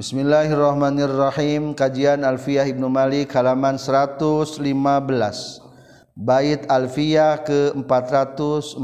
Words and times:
Bismillahirrahmanirrahim. 0.00 1.76
Kajian 1.76 2.24
Alfiyah 2.24 2.64
Ibnu 2.64 2.88
Malik 2.88 3.36
halaman 3.36 3.76
115 3.76 4.64
Bait 6.16 6.64
Alfiyah 6.72 7.44
ke 7.44 7.76
448 7.76 8.80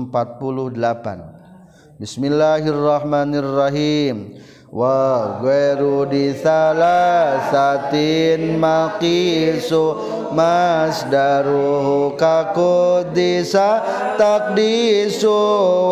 Bismillahirrahmanirrahim. 1.97 4.37
Wa 4.69 5.41
ghairu 5.41 6.05
di 6.05 6.37
salasatin 6.37 8.61
maqisu 8.61 9.97
masdaruhu 10.37 12.13
kakudisa 12.21 13.81
takdisu 14.21 15.33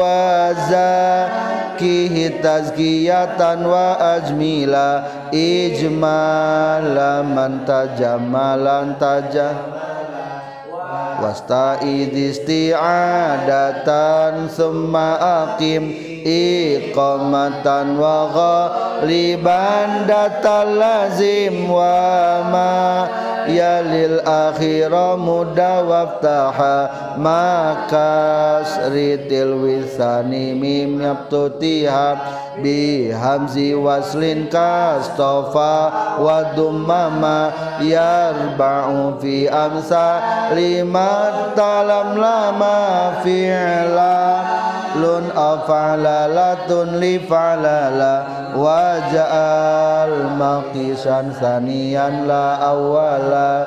waza 0.04 1.63
فقه 1.74 2.30
تزكية 2.42 3.66
وأجميلا 3.66 5.02
إجمالا 5.34 7.22
من 7.22 7.64
تجملا 7.66 8.94
تجملا 9.00 9.84
wasta'id 11.14 12.12
isti'adatan 12.12 12.74
summa 14.50 15.16
aqim 15.46 15.90
iqamatan 16.26 17.96
wa 17.98 18.28
ghaliban 18.34 20.04
datal 20.10 20.74
lazim 20.76 21.70
wa 21.70 22.42
ma 22.50 23.06
yalil 23.48 24.20
akhira 24.24 25.16
muda 25.18 25.84
waftaha 25.84 27.16
makas 27.18 28.90
ritil 28.92 29.60
wisani 29.60 30.56
mim 30.56 31.00
yaptutiha 31.00 32.08
bi 32.62 33.10
hamzi 33.10 33.74
waslin 33.74 34.46
kastofa 34.48 35.74
wa 36.22 36.54
dummama 36.54 37.50
yarba'u 37.82 39.18
fi 39.18 39.48
amsa 39.50 40.06
lima 40.54 41.52
talam 41.58 42.14
lama 42.18 42.78
fi'la 43.26 44.73
lun 44.98 45.30
afalalatun 45.34 46.98
li 47.02 47.18
falala 47.22 48.50
wa 48.54 48.98
ja'al 49.10 50.38
maqisan 50.38 51.34
saniyan 51.34 52.26
la 52.30 52.62
awala 52.62 53.66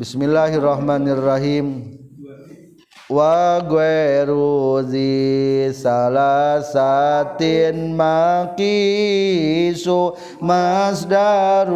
Bismillahirrahmanirrahim. 0.00 1.98
Wa 3.10 3.58
ghairu 3.58 4.86
zi 4.86 5.66
salasatin 5.74 7.98
maqisu 7.98 10.14
masdaruhu 10.40 11.74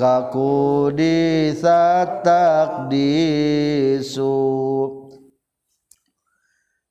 kakudisa 0.00 2.08
takdisu 2.24 4.32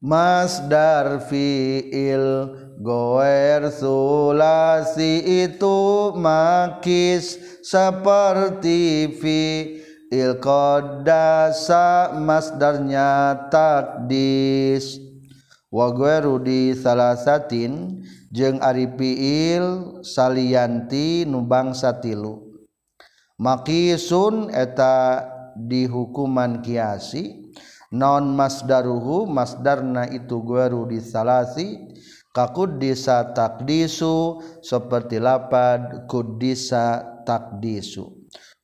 Masdar 0.04 1.32
fi'il 1.32 2.52
goer 2.84 3.72
sulasi 3.72 5.48
itu 5.48 6.12
makis 6.20 7.40
seperti 7.64 9.08
fi'il 9.16 10.44
kodasa 10.44 12.20
masdarnya 12.20 13.48
takdis. 13.48 15.00
Wa 15.72 15.88
goeru 15.96 16.36
di 16.36 16.76
salasatin 16.76 18.04
jeung 18.28 18.60
ari 18.60 18.92
fi'il 19.00 20.04
salianti 20.04 21.24
nubang 21.24 21.72
tilu. 22.04 22.60
Makisun 23.40 24.52
eta 24.52 25.24
dihukuman 25.56 26.60
kiasi 26.60 27.43
non 27.94 28.34
masdaruhu 28.34 29.30
masdarna 29.30 30.10
itu 30.10 30.42
gueru 30.42 30.90
disalasi. 30.90 31.94
Kakudisa 32.34 33.30
takdisu 33.38 34.42
seperti 34.66 35.22
lapad 35.22 36.10
kudisa 36.10 37.06
takdisu. 37.30 38.10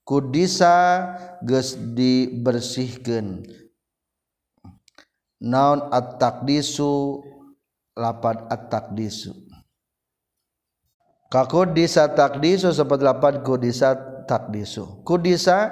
Kudisa 0.01 1.05
ges 1.45 1.77
dibersihkan 1.77 3.45
naon 5.37 5.85
at 5.93 6.17
takdisu 6.17 7.21
lapad 7.93 8.41
at 8.49 8.73
takdisu 8.73 9.37
kakudisa 11.29 12.09
takdisu 12.11 12.73
seperti 12.73 13.05
lapad 13.05 13.45
kudisa 13.45 13.95
takdisu. 14.25 15.05
Kudisa 15.05 15.71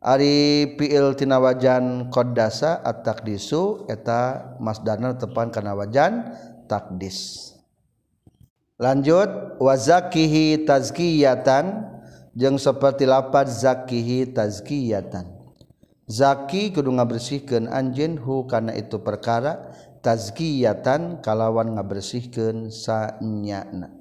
Ari 0.00 0.80
piiltina 0.80 1.36
wajan 1.36 2.08
qdasa 2.08 2.80
at 2.80 3.04
takdisu 3.04 3.84
eta 3.84 4.56
masdana 4.56 5.12
tepan 5.12 5.52
kana 5.52 5.76
wajan 5.76 6.24
takdis. 6.64 7.52
Lanjut 8.80 9.60
wazakihi 9.60 10.64
tazkiyatan 10.64 11.84
jeung 12.32 12.56
seperti 12.56 13.04
lapat 13.04 13.52
zakihi 13.52 14.32
tazkiyatan. 14.32 15.36
Zaki 16.08 16.72
kudu 16.72 16.96
ngabersihkeun 16.96 17.68
anjeun 17.68 18.16
hu 18.16 18.48
kana 18.48 18.72
itu 18.72 19.04
perkara 19.04 19.68
tazkiyatan 20.00 21.20
kalawan 21.20 21.76
ngabersihkeun 21.76 22.72
sanyana. 22.72 23.92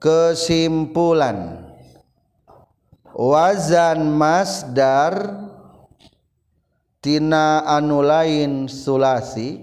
Kesimpulan. 0.00 1.70
wazan 3.14 4.10
masdar 4.18 5.38
tina 6.98 7.62
anu 7.62 8.02
lain 8.02 8.66
sulasi 8.66 9.62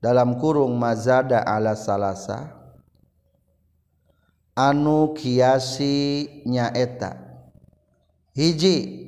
dalam 0.00 0.40
kurung 0.40 0.80
mazada 0.80 1.44
ala 1.44 1.76
salasa 1.76 2.56
anu 4.56 5.12
kiasi 5.12 6.28
nyaeta. 6.48 7.20
Hiji 8.32 9.04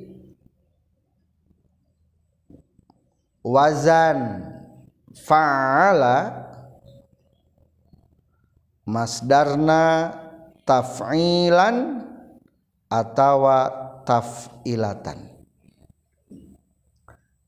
wazan 3.41 4.45
fa'ala 5.17 6.45
masdarna 8.85 10.13
taf'ilan 10.61 12.04
atawa 12.89 13.69
tafilatan. 14.05 15.33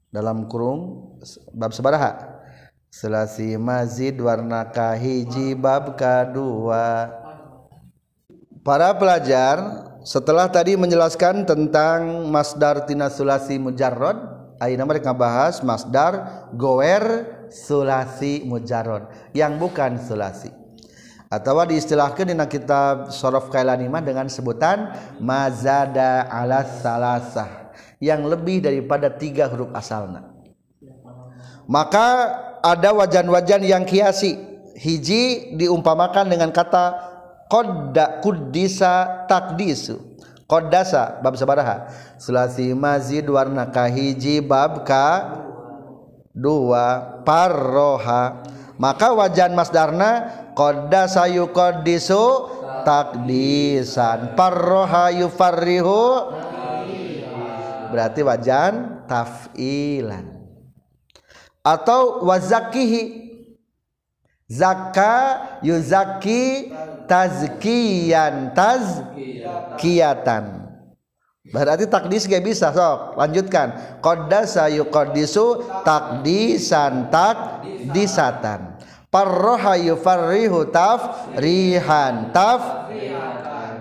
Dalam 0.08 0.50
kurung 0.50 1.14
bab 1.54 1.76
sabaraha 1.76 2.42
selasi 2.90 3.60
mazid 3.60 4.18
warna 4.18 4.66
kahiji 4.72 5.54
bab 5.54 5.94
kedua. 6.00 7.12
Para 8.66 8.92
pelajar 8.98 9.88
setelah 10.04 10.50
tadi 10.52 10.76
menjelaskan 10.76 11.48
tentang 11.48 12.28
masdar 12.32 12.84
tina 12.84 13.08
sulasi 13.08 13.56
mujarrod 13.60 14.16
ayeuna 14.60 14.84
mereka 14.84 15.16
bahas 15.16 15.62
masdar 15.64 16.48
goer 16.56 17.28
sulasi 17.48 18.44
mujarrod 18.44 19.08
yang 19.32 19.56
bukan 19.56 19.96
sulasi 20.02 20.52
atau 21.28 21.60
diistilahkan 21.68 22.24
di 22.24 22.36
kitab 22.48 23.12
sorof 23.12 23.52
kailanimah 23.52 24.00
dengan 24.00 24.32
sebutan 24.32 24.96
mazada 25.20 26.28
ala 26.32 26.64
salasah 26.64 27.74
yang 28.00 28.24
lebih 28.24 28.64
daripada 28.64 29.12
tiga 29.12 29.52
huruf 29.52 29.74
asalna. 29.76 30.32
Maka 31.68 32.08
ada 32.64 32.96
wajan-wajan 32.96 33.62
yang 33.68 33.84
kiasi 33.84 34.40
hiji 34.80 35.56
diumpamakan 35.60 36.32
dengan 36.32 36.50
kata 36.56 36.96
kodda 37.52 38.24
kudisa 38.24 39.28
takdisu 39.28 40.08
kodasa 40.48 41.20
bab 41.20 41.36
sabaraha. 41.36 41.92
Sulasi 42.18 42.72
mazid 42.72 43.28
warna 43.28 43.68
kahiji 43.68 44.40
bab 44.40 44.88
ka 44.88 45.38
dua 46.32 47.20
parroha. 47.28 48.42
Maka 48.80 49.12
wajan 49.12 49.58
masdarna 49.58 50.32
qaddasa 50.58 51.30
yuqaddisu 51.30 52.50
takdisan. 52.82 54.34
Farroha 54.34 55.14
yufarrihu 55.14 56.34
berarti 57.94 58.26
wajan 58.26 59.06
taf'ilan. 59.06 60.26
Atau 61.62 62.26
wazakihi. 62.26 63.30
Zakka 64.48 65.44
yuzaki 65.60 66.72
tazkiyan 67.04 68.56
tazkiyatan. 68.56 70.46
Berarti 71.52 71.84
takdis 71.92 72.32
gak 72.32 72.48
bisa 72.48 72.72
sok. 72.72 73.20
Lanjutkan. 73.20 74.00
Qaddasa 74.00 74.72
yuqaddisu 74.72 75.68
takdisan 75.84 77.12
takdisatan 77.12 78.77
farroha 79.18 79.74
yufarrihu 79.82 80.70
tafrihan. 80.70 82.30
Taf? 82.30 82.94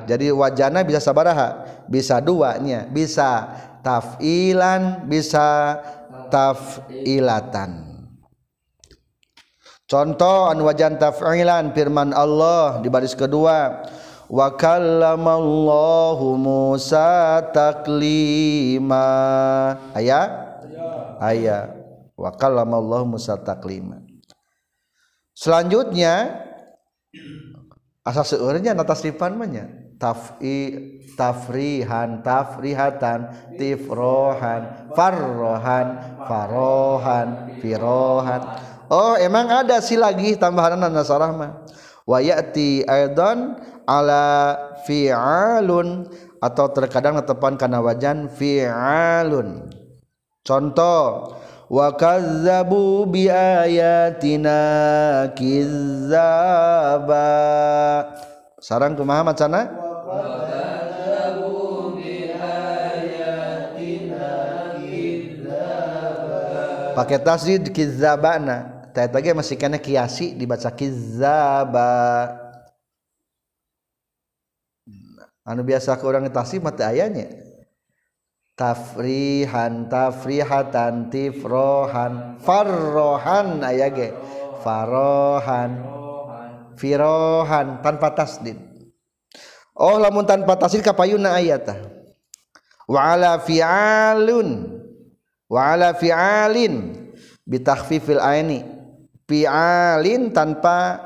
Jadi 0.08 0.32
wajana 0.32 0.80
bisa 0.86 1.02
sabaraha 1.02 1.66
bisa 1.90 2.22
duanya 2.22 2.88
bisa 2.88 3.52
taf'ilan 3.84 5.04
bisa 5.04 5.76
taf'ilatan. 6.32 7.84
Contoh 9.86 10.50
an 10.50 10.58
wajan 10.66 10.98
taf'ilan 10.98 11.70
firman 11.74 12.10
Allah 12.10 12.82
di 12.82 12.90
baris 12.90 13.14
kedua 13.14 13.86
wa 14.26 14.48
kallamallahu 14.54 16.34
Musa 16.38 17.42
taklima. 17.50 19.06
Aya 19.94 20.22
aya 21.18 21.70
wa 22.14 22.30
kallamallahu 22.34 23.14
Musa 23.14 23.38
taklima 23.38 24.05
selanjutnya 25.36 26.42
asal 28.00 28.24
seurnya 28.24 28.72
atas 28.72 29.04
ripannya 29.04 29.92
tafi 30.00 30.56
tafrihan 31.16 32.20
tafrihatan 32.20 33.52
tifrohan 33.56 34.92
farrohan 34.92 35.86
farohan 36.24 37.26
firohan. 37.60 38.40
Oh 38.86 39.18
emang 39.18 39.50
ada 39.50 39.82
sih 39.82 39.98
lagi 39.98 40.38
tambahan 40.38 40.78
nasarah 40.78 41.32
mah. 41.34 41.52
Wa 42.06 42.22
ya'ti 42.22 42.86
aidan 42.86 43.58
ala 43.82 44.54
fi'alun 44.86 46.06
atau 46.38 46.66
terkadang 46.70 47.18
tepan 47.26 47.58
kana 47.58 47.82
wajan 47.82 48.30
fi'alun. 48.30 49.66
Contoh 50.46 51.34
wakazzabu 51.66 53.06
biayatina 53.10 54.58
kizzaba 55.34 57.24
sarang 58.62 58.94
kumaha 58.98 59.22
macana 59.26 59.86
pakai 66.96 67.20
tasdid 67.20 67.68
kizzabana. 67.76 68.88
Tayat 68.96 69.12
lagi 69.12 69.36
masih 69.36 69.60
kena 69.60 69.76
kiasi 69.76 70.32
dibaca 70.32 70.72
kizzaba. 70.72 71.92
Anu 75.44 75.60
biasa 75.62 76.00
ke 76.00 76.04
orang 76.08 76.24
tasdid 76.32 76.64
mata 76.64 76.88
ayahnya. 76.88 77.45
tafrihan 78.56 79.86
tafrihatan 79.86 81.12
tifrohan. 81.12 82.40
Farrohan 82.40 83.62
aya 83.62 83.92
ge. 83.92 84.10
Farohan 84.64 85.96
firohan 86.76 87.80
tanpa 87.80 88.12
tasdid. 88.12 88.60
Oh 89.76 90.00
lamun 90.00 90.24
tanpa 90.24 90.56
tasdid 90.56 90.84
kapayuna 90.84 91.36
ayata 91.36 91.76
wa 92.88 93.12
ala 93.12 93.40
fi'alun. 93.40 94.80
Wa 95.46 95.76
ala 95.76 95.94
fi'alin. 95.94 97.06
Bitakhfifil 97.46 98.18
aini. 98.18 98.66
Fi'alin 99.30 100.34
tanpa 100.34 100.98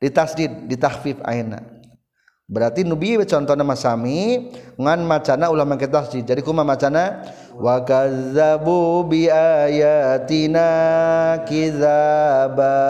ditasdid 0.00 0.68
ditahfif 0.70 1.18
aina. 1.24 1.77
berarti 2.48 2.80
nubi 2.80 3.20
contohnya 3.28 3.60
masami 3.60 4.48
ngan 4.80 5.04
macana 5.04 5.52
ulama 5.52 5.76
kita 5.76 6.08
sih 6.08 6.24
jadi 6.24 6.40
kuma 6.40 6.64
macana? 6.64 7.28
Wa 7.52 7.84
kazzabu 7.84 9.04
bi 9.04 9.28
ayatina 9.28 10.66
kizaba. 11.44 12.80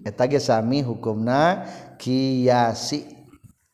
Eta 0.00 0.24
ge 0.24 0.40
sami 0.40 0.80
hukumna 0.80 1.68
kiasi 2.00 3.04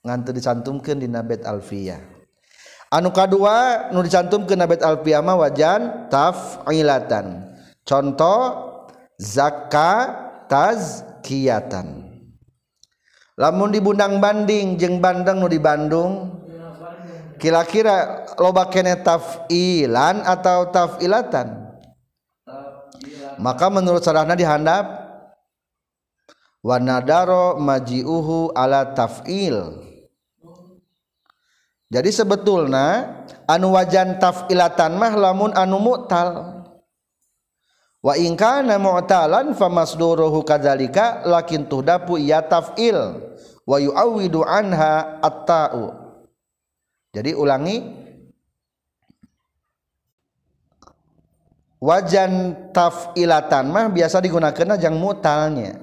ngan 0.02 0.26
teu 0.26 0.34
dicantumkeun 0.34 0.98
dina 0.98 1.22
bait 1.22 1.46
alfiyah. 1.46 2.02
Anu 2.90 3.14
kadua 3.14 3.88
nu 3.94 4.02
dicantumkeun 4.02 4.58
dina 4.58 4.66
bait 4.66 4.82
alfiyah 4.82 5.22
mah 5.22 5.38
wajan 5.38 6.10
taf'ilatan. 6.10 7.54
Contoh 7.86 8.40
zakka 9.20 9.92
tazkiyatan. 10.50 12.01
lamun 13.42 13.74
di 13.74 13.82
Bundang 13.82 14.22
Banding 14.22 14.78
jeung 14.78 15.02
Bandeng 15.02 15.42
nu 15.42 15.50
di 15.50 15.58
Bandung 15.58 16.38
kira-kira 17.42 18.22
loba 18.38 18.70
kene 18.70 19.02
taf'ilan 19.02 20.22
atau 20.22 20.70
taf'ilatan 20.70 21.74
maka 23.42 23.66
menurut 23.66 23.98
sarahna 23.98 24.38
dihandap 24.38 25.02
wanadaro 26.62 27.58
maji'uhu 27.58 28.54
ala 28.54 28.94
taf'il. 28.94 29.90
Jadi 31.92 32.08
sebetulnya 32.08 33.20
anu 33.44 33.76
wajan 33.76 34.16
taf'ilatan 34.16 34.96
mah 34.96 35.12
lamun 35.12 35.52
anu 35.52 35.76
mu'tal. 35.76 36.61
Wa 38.02 38.18
in 38.18 38.34
kana 38.34 38.82
mu'talan 38.82 39.54
famasduruhu 39.54 40.42
kadzalika 40.42 41.22
lakin 41.22 41.70
tuhdapu 41.70 42.18
ya 42.18 42.42
taf'il. 42.42 43.30
Wa 43.62 43.78
yu'awwidu 43.78 44.42
anha 44.42 45.22
at-ta'u. 45.22 45.94
Jadi 47.14 47.30
ulangi. 47.38 47.78
Wajan 51.82 52.54
taf'ilatan 52.70 53.70
mah 53.70 53.90
biasa 53.90 54.18
digunakan 54.22 54.78
yang 54.78 54.98
mutalnya. 54.98 55.78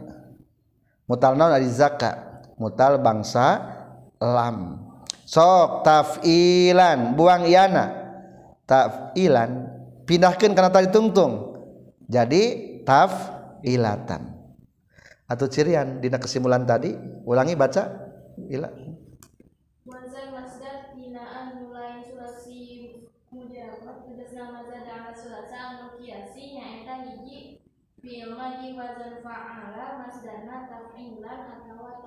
Mutal 1.07 1.36
naon 1.36 1.56
dari 1.56 1.68
zakat 1.68 2.16
mutal 2.60 3.00
bangsa 3.00 3.63
lam. 4.19 4.80
Sok 5.24 5.83
taf'ilan 5.88 7.16
buang 7.16 7.48
iana. 7.48 7.95
Taf'ilan 8.68 9.71
pindahkan 10.04 10.51
karena 10.51 10.71
tadi 10.71 10.88
tungtung 10.94 11.49
jadi 12.09 12.41
taf'ilatan. 12.83 14.33
Atau 15.29 15.45
cirian 15.45 16.01
dina 16.01 16.17
kesimpulan 16.17 16.65
tadi 16.65 16.89
ulangi 17.29 17.53
baca 17.53 17.85
ila. 18.50 18.69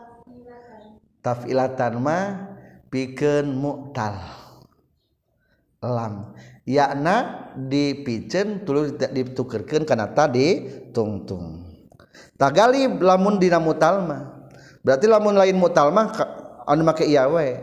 Taf'ilatan. 0.02 0.98
Taf'ilatan 1.22 1.92
mah 2.02 2.24
pikeun 2.90 3.54
mu'tal. 3.54 4.18
Lam 5.82 6.34
yakna 6.66 7.50
dipicen 7.56 8.62
tulus 8.62 8.94
ditukerkan 8.94 9.82
karena 9.86 10.10
tadi 10.10 10.66
tungtung 10.94 11.66
tagali 12.38 12.86
lamun 12.86 13.38
dina 13.38 13.58
mutalma 13.58 14.48
berarti 14.82 15.06
lamun 15.10 15.34
lain 15.38 15.58
mutalma 15.58 16.10
anu 16.66 16.82
make 16.86 17.04
iya 17.06 17.26
we. 17.26 17.58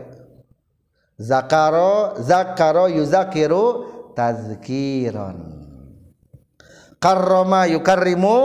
Zakaro 1.20 2.16
zakaro 2.16 2.88
yuzakiru 2.88 3.64
tazkiron. 4.16 5.60
Karroma 6.96 7.68
yukarrimu 7.68 8.36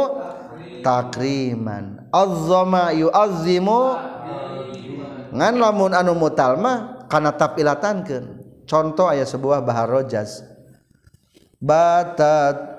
takriman. 0.83 2.07
Azzama 2.11 2.91
yuazzimu. 2.95 3.81
Ngan 5.35 5.55
lamun 5.59 5.91
anu 5.95 6.15
mutalma 6.15 7.03
kana 7.11 7.35
tapilatankeun 7.35 8.44
contoh 8.65 9.07
aya 9.09 9.25
sebuah 9.25 9.61
bahar 9.61 9.89
rojas 9.89 10.43
batat 11.61 12.75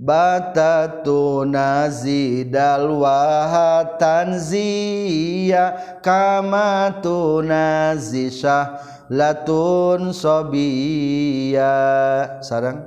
batatu 0.00 1.44
nazidal 1.44 3.04
wahatan 3.04 4.40
zia 4.40 5.98
kama 6.00 6.96
tunazisah 7.04 8.80
latun 9.12 10.14
sobiya 10.16 11.74
sarang. 12.40 12.80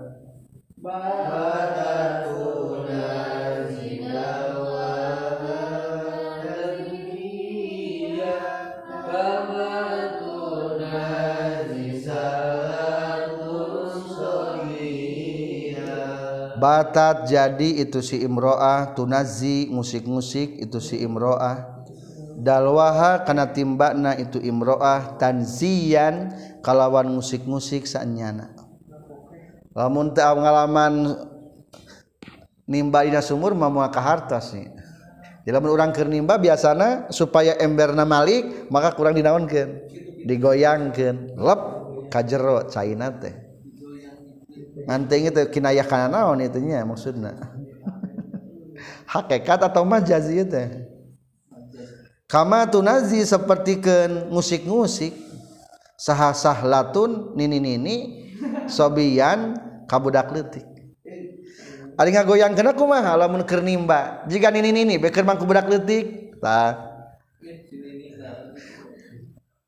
Batat 0.82 1.93
batat 16.64 17.28
jadi 17.28 17.84
itu 17.84 18.00
si 18.00 18.24
imroah 18.24 18.96
tunazi 18.96 19.68
musik-musik 19.68 20.64
itu 20.64 20.80
si 20.80 21.04
imroah. 21.04 21.84
Dalwaha 22.40 23.28
kana 23.28 23.52
timbakna 23.52 24.16
itu 24.16 24.40
imroah 24.40 25.20
tanzian 25.20 26.32
kalawan 26.64 27.12
musik-musik 27.12 27.84
sanyana. 27.84 28.56
Lamun 29.76 30.16
teu 30.16 30.40
ngalaman 30.40 31.20
nimba 32.64 33.04
dina 33.04 33.20
sumur 33.20 33.52
mah 33.52 33.68
moal 33.68 33.92
ka 33.92 34.00
harta 34.00 34.40
sih 34.40 34.64
jadi 35.44 35.60
lamun 35.60 35.76
urang 35.76 35.92
keur 35.92 36.08
nimba 36.08 36.40
biasana 36.40 37.12
supaya 37.12 37.60
emberna 37.60 38.08
malik 38.08 38.72
maka 38.72 38.96
kurang 38.96 39.20
dinaonkeun 39.20 39.70
digoyangkeun 40.24 41.36
lep 41.36 41.62
ka 42.08 42.24
jero 42.24 42.64
caina 42.72 43.12
teh. 43.12 43.43
nganting 44.86 45.32
itu 45.32 45.42
kinayah 45.52 45.88
kana 45.88 46.08
naon 46.12 46.44
itunya 46.44 46.84
maksudna. 46.84 47.36
Hakikat 49.14 49.64
atau 49.64 49.84
majaz 49.88 50.28
ieu 50.32 50.44
teh? 50.48 50.90
Kama 52.26 52.66
tunazi 52.66 53.22
sapertikeun 53.22 54.34
musik 54.34 54.66
musik 54.66 55.14
sahasah 56.00 56.66
latun 56.66 57.38
nini-nini 57.38 58.26
sobian 58.66 59.54
kabudak 59.86 60.34
leutik. 60.34 60.66
Ari 61.94 62.10
ngagoyang 62.10 62.58
kena 62.58 62.74
kumaha 62.74 63.14
lamun 63.14 63.46
keur 63.46 63.62
nimba. 63.62 64.26
Jika 64.26 64.50
nini-nini 64.50 64.98
beker 64.98 65.22
mangku 65.22 65.46
budak 65.46 65.70
leutik 65.70 66.34
tah. 66.42 66.90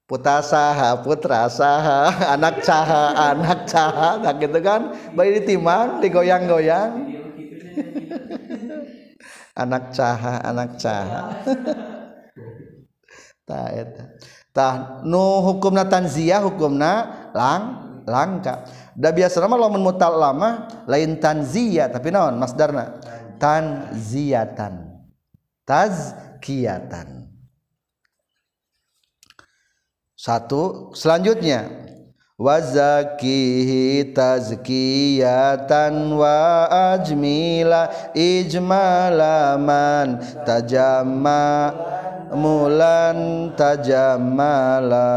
Putra 0.06 0.38
saha, 0.46 1.02
putra 1.02 1.50
saha, 1.50 2.14
anak 2.38 2.62
caha, 2.62 3.34
anak 3.34 3.66
caha, 3.66 4.22
nah 4.22 4.38
gitu 4.38 4.62
kan. 4.62 4.94
Bayi 5.18 5.42
ditimang, 5.42 5.98
digoyang-goyang. 5.98 7.10
anak 9.66 9.90
caha, 9.98 10.46
anak 10.46 10.78
caha. 10.78 11.42
Tah 13.50 13.68
eta. 13.74 14.04
Tah 14.54 14.74
nu 15.06 15.42
hukumna 15.42 15.86
tanziyah 15.86 16.42
hukumna 16.42 16.94
lang 17.34 17.62
langka 18.06 18.66
da 18.94 19.12
biasa 19.12 19.42
nama 19.42 19.58
lamun 19.58 19.84
mutal 19.84 20.18
lama 20.18 20.70
lain 20.90 21.20
tanziyah 21.20 21.92
tapi 21.92 22.10
naon 22.10 22.40
masdarna 22.40 22.98
tanziyatan 23.38 25.06
tazkiyatan 25.68 27.25
satu 30.26 30.90
selanjutnya. 30.98 31.70
Wazakihi 32.36 34.12
tazkiyatan 34.12 36.20
wa 36.20 36.68
ajmila 36.92 37.88
ijmalaman 38.12 40.20
tajamma 40.44 41.72
mulan 42.36 43.56
tajamala 43.56 45.16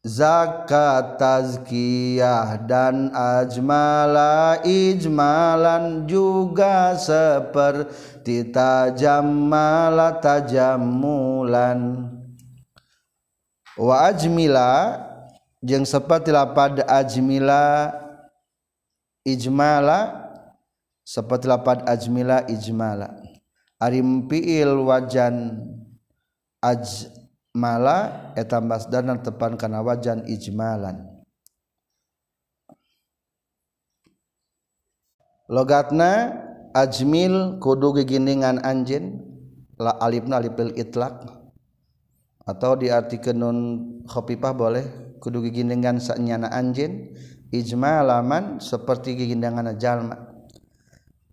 zakat 0.00 1.20
tazkiyah 1.20 2.64
dan 2.64 3.12
ajmala 3.12 4.64
ijmalan 4.64 6.08
juga 6.08 6.96
seperti 6.96 8.48
tajammala 8.48 10.16
tajammulan 10.18 12.08
wa 13.76 13.94
ajmila 14.08 14.96
jeung 15.60 15.84
seperti 15.84 16.32
lapad 16.32 16.80
ajmila 16.88 17.92
ijmala. 19.24 20.28
Seperti 21.04 21.50
lapad 21.50 21.82
ajmila 21.88 22.46
ijmala. 22.46 23.18
Arim 23.80 24.28
fiil 24.28 24.86
wajan 24.86 25.58
aj 26.62 27.10
mala 27.54 28.30
eta 28.38 28.62
masdarna 28.62 29.18
tepan 29.18 29.58
kana 29.58 29.82
wajan 29.82 30.22
ijmalan. 30.26 31.06
Logatna 35.50 36.30
ajmil 36.70 37.58
kudu 37.58 38.02
giginingan 38.02 38.62
anjin 38.62 39.18
la 39.82 39.98
alifna 39.98 40.38
alifil 40.38 40.70
itlak 40.78 41.26
atau 42.46 42.78
diartikan 42.78 43.42
nun 43.42 43.58
khafifah 44.06 44.54
boleh 44.54 44.86
kudu 45.18 45.42
giginingan 45.50 45.98
sanyana 45.98 46.54
anjin 46.54 47.18
ijmalaman 47.50 48.62
seperti 48.62 49.18
gigindangan 49.18 49.74
jalma. 49.74 50.30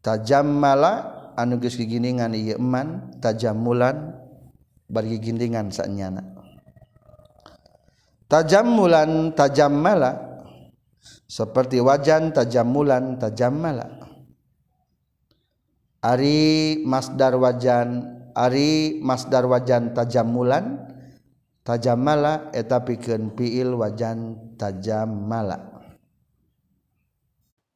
Tajammala 0.02 0.94
anu 1.38 1.62
geus 1.62 1.78
giginingan 1.78 2.34
ieu 2.34 2.58
eman 2.58 3.14
tajammulan 3.22 4.27
bagi 4.88 5.20
gindingan 5.20 5.70
sanyana 5.70 6.38
tajammulan 8.28 9.34
tajammala. 9.34 10.28
Seperti 11.28 11.84
wajan 11.84 12.32
tajammulan 12.32 13.20
tajammala. 13.20 13.88
Ari 16.04 16.80
masdar 16.88 17.36
wajan 17.36 18.16
ari 18.32 19.02
masdar 19.04 19.44
wajan 19.44 19.92
tajammulan 19.92 20.88
tajammala 21.68 22.48
eta 22.56 22.80
pikeun 22.84 23.36
fiil 23.36 23.76
wajan 23.76 24.56
tajammala. 24.56 25.84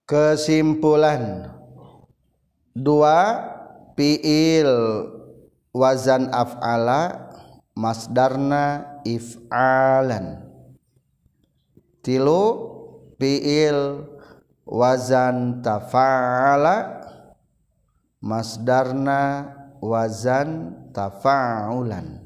Kesimpulan. 0.08 1.56
Dua 2.72 3.20
fiil 4.00 4.72
wazan 5.72 6.32
af'ala 6.32 7.32
masdarna 7.76 9.00
if'alan. 9.08 10.48
Tilu 12.04 12.44
fi'il 13.18 14.08
wazan 14.68 15.62
tafa'ala 15.64 17.06
masdarna 18.22 19.20
wazan 19.82 20.78
tafa'ulan. 20.94 22.22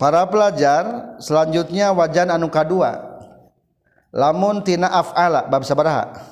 Para 0.00 0.24
pelajar 0.32 1.16
selanjutnya 1.20 1.92
wajan 1.92 2.32
anu 2.32 2.48
kadua 2.48 3.20
lamun 4.16 4.64
tina 4.64 4.88
af'ala 4.88 5.44
bab 5.44 5.60
sabaraha 5.60 6.29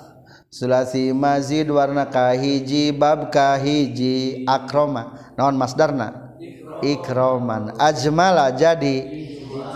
Sulasi 0.49 1.12
mazid 1.12 1.69
warna 1.69 2.09
kahiji 2.09 2.88
bab 2.97 3.28
kahiji 3.28 4.49
akroma. 4.49 5.37
Naon 5.37 5.61
masdarna? 5.61 6.33
Ikroman. 6.81 7.76
Ajmala 7.76 8.49
jadi 8.57 8.97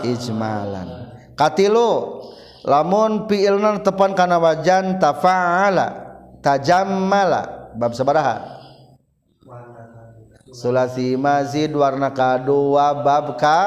ijmalan. 0.01 1.13
Katilu 1.37 2.21
lamun 2.65 3.29
fi'ilna 3.29 3.85
tepan 3.85 4.17
kana 4.17 4.41
wajan 4.41 4.97
tafa'ala 4.97 5.87
tajammala. 6.41 7.69
Bab 7.77 7.93
sabaraha? 7.93 8.57
Sulasi 10.53 11.13
mazid 11.21 11.69
warna 11.77 12.09
kadua 12.09 12.97
bab 12.97 13.37
ka 13.37 13.61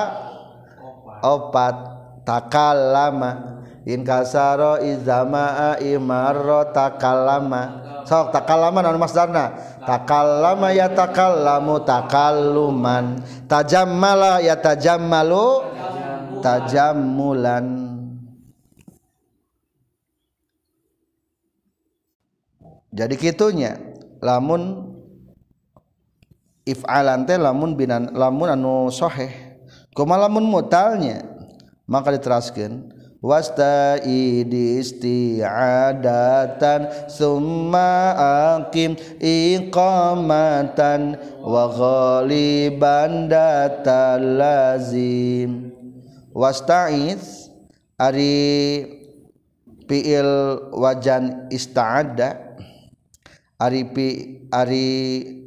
opat. 1.22 1.94
Takallama 2.26 3.55
in 3.86 4.02
kasaro 4.02 4.82
izama 4.82 5.78
imarro 5.78 6.74
takallama. 6.74 7.86
Sok 8.02 8.34
takallama 8.34 8.82
non 8.82 8.98
masdarna 8.98 9.54
takallama 9.86 10.74
ya 10.74 10.90
takallamu 10.90 11.86
takalluman. 11.86 13.22
Tajammala 13.46 14.42
ya 14.42 14.58
tajammalu 14.58 15.62
tajammulan. 16.42 17.66
Jadi 22.96 23.14
kitunya 23.20 23.76
lamun 24.24 24.88
if'alan 26.64 27.28
teh 27.28 27.36
lamun 27.36 27.76
binan 27.76 28.08
lamun 28.16 28.48
anu 28.50 28.88
sahih 28.88 29.30
kumaha 29.94 30.26
lamun 30.26 30.48
mutalnya? 30.48 31.22
Maka 31.86 32.10
diteraskeun 32.18 32.95
wasta'id 33.24 34.52
isti'adatan 34.52 37.08
summa 37.08 38.12
aqim 38.60 38.92
iqamatan 39.20 41.16
wa 41.40 41.72
ghaliban 41.72 43.32
lazim. 44.38 45.72
Wasta'iz 46.36 47.48
ari 47.96 48.84
fi'il 49.88 50.28
wajan 50.76 51.48
ista'ada 51.48 52.60
ari 53.56 53.88
pi 53.88 54.36
ari 54.52 54.84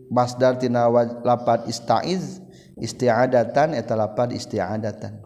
masdar 0.09 0.57
tina 0.57 0.89
lapad 1.21 1.69
ista'iz 1.69 2.41
isti'adatan 2.81 3.77
eta 3.77 3.93
lapad 3.93 4.33
isti'adatan. 4.33 5.21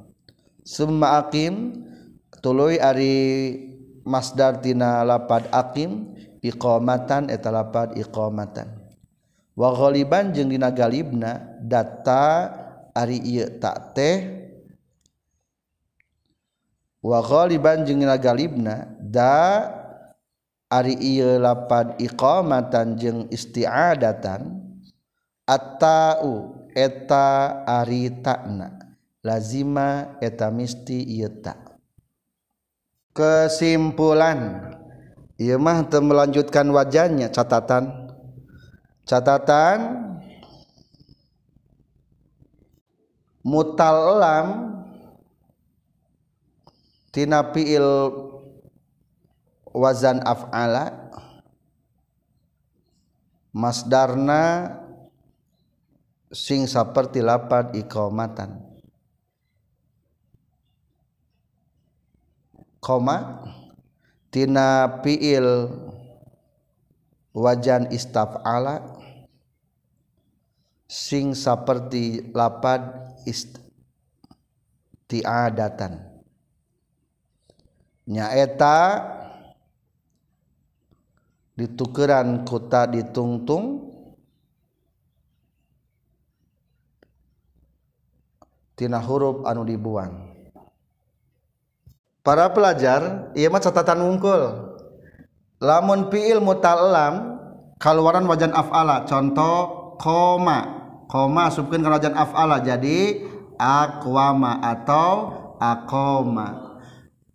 Summa 0.68 1.24
aqim 1.24 1.83
tuluy 2.44 2.76
ari 2.76 3.16
masdar 4.04 4.60
lapad 5.08 5.48
akim 5.56 6.12
iqamatan 6.44 7.32
eta 7.32 7.48
lapad 7.48 7.96
iqamatan. 7.96 8.68
Wa 9.56 9.72
ghaliban 9.72 10.36
jeung 10.36 10.52
dina 10.52 10.68
galibna 10.76 11.56
data 11.64 12.52
ari 12.92 13.24
ieu 13.24 13.48
ta 13.64 13.80
teh. 13.96 14.44
Wabanlibna 17.04 18.88
da 19.00 19.68
lapad 21.40 22.00
iqamatan 22.00 22.96
jeung 22.96 23.20
istiadatan 23.28 24.64
atau 25.44 26.56
eta 26.72 27.62
ari 27.68 28.10
takna 28.24 28.80
lazima 29.20 30.18
eta 30.24 30.48
misti 30.50 31.04
tak 31.44 31.63
kesimpulan. 33.14 34.70
Ia 35.38 35.58
mah 35.58 35.86
melanjutkan 35.90 36.70
wajahnya 36.74 37.30
catatan. 37.30 38.10
Catatan 39.04 39.80
mutal 43.44 44.24
tina 47.12 47.52
fiil 47.52 47.90
wazan 49.76 50.24
af'ala 50.24 51.12
masdarna 53.52 54.72
sing 56.32 56.66
saperti 56.66 57.20
lapad 57.20 57.76
iqamatan 57.76 58.73
koma 62.84 63.48
tina 64.28 65.00
fiil 65.00 65.72
wajan 67.32 67.88
istaf'ala 67.90 68.84
sing 70.92 71.32
seperti 71.34 72.30
lapad 72.36 72.84
istiadatan. 75.08 76.12
Nyaeta 78.04 79.00
ditukeran 81.56 82.44
kota 82.44 82.84
ditungtung 82.92 83.96
tina 88.76 89.00
huruf 89.00 89.48
anu 89.48 89.64
dibuang. 89.64 90.33
Para 92.24 92.50
pelajar 92.56 93.30
iya 93.36 93.52
mah 93.52 93.60
catatan 93.60 94.00
wungkul 94.00 94.74
lamun 95.60 96.08
fiil 96.08 96.40
muta'allam 96.40 97.40
kaluaran 97.84 98.24
wajan 98.24 98.56
af'ala. 98.56 99.04
Contoh 99.04 99.96
koma. 100.00 100.82
Koma 101.12 101.52
subkin 101.52 101.84
kana 101.84 102.00
wajan 102.00 102.16
af'ala. 102.16 102.64
Jadi 102.64 103.28
akwama 103.60 104.64
atau 104.64 105.12
akoma. 105.60 106.80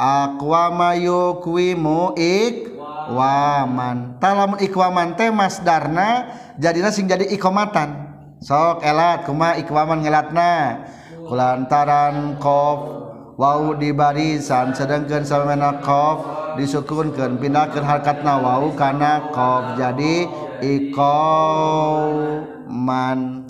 Akwama 0.00 0.97
yukwimu 0.97 2.16
ik 2.16 2.73
waman 3.09 4.21
talamun 4.23 4.62
ikwaman 4.62 5.18
teh 5.18 5.33
masdarna 5.33 6.30
jadina 6.61 6.92
sing 6.92 7.09
jadi 7.09 7.28
ikomatan 7.37 8.09
sok 8.40 8.80
elat. 8.85 9.28
Kuma 9.28 9.61
ikwaman 9.61 10.00
ngelatna. 10.00 10.85
Kulantaran 11.28 12.40
kof 12.40 13.07
Wow 13.38 13.78
di 13.78 13.95
barisan 13.95 14.75
sedangkan 14.75 15.23
samenakhof 15.23 16.26
disukunkan 16.59 17.38
pindahkan 17.38 17.87
harkatna 17.87 18.42
wau 18.42 18.75
karena 18.75 19.30
kof. 19.30 19.78
Jadi 19.78 20.26
ikoman. 20.59 22.18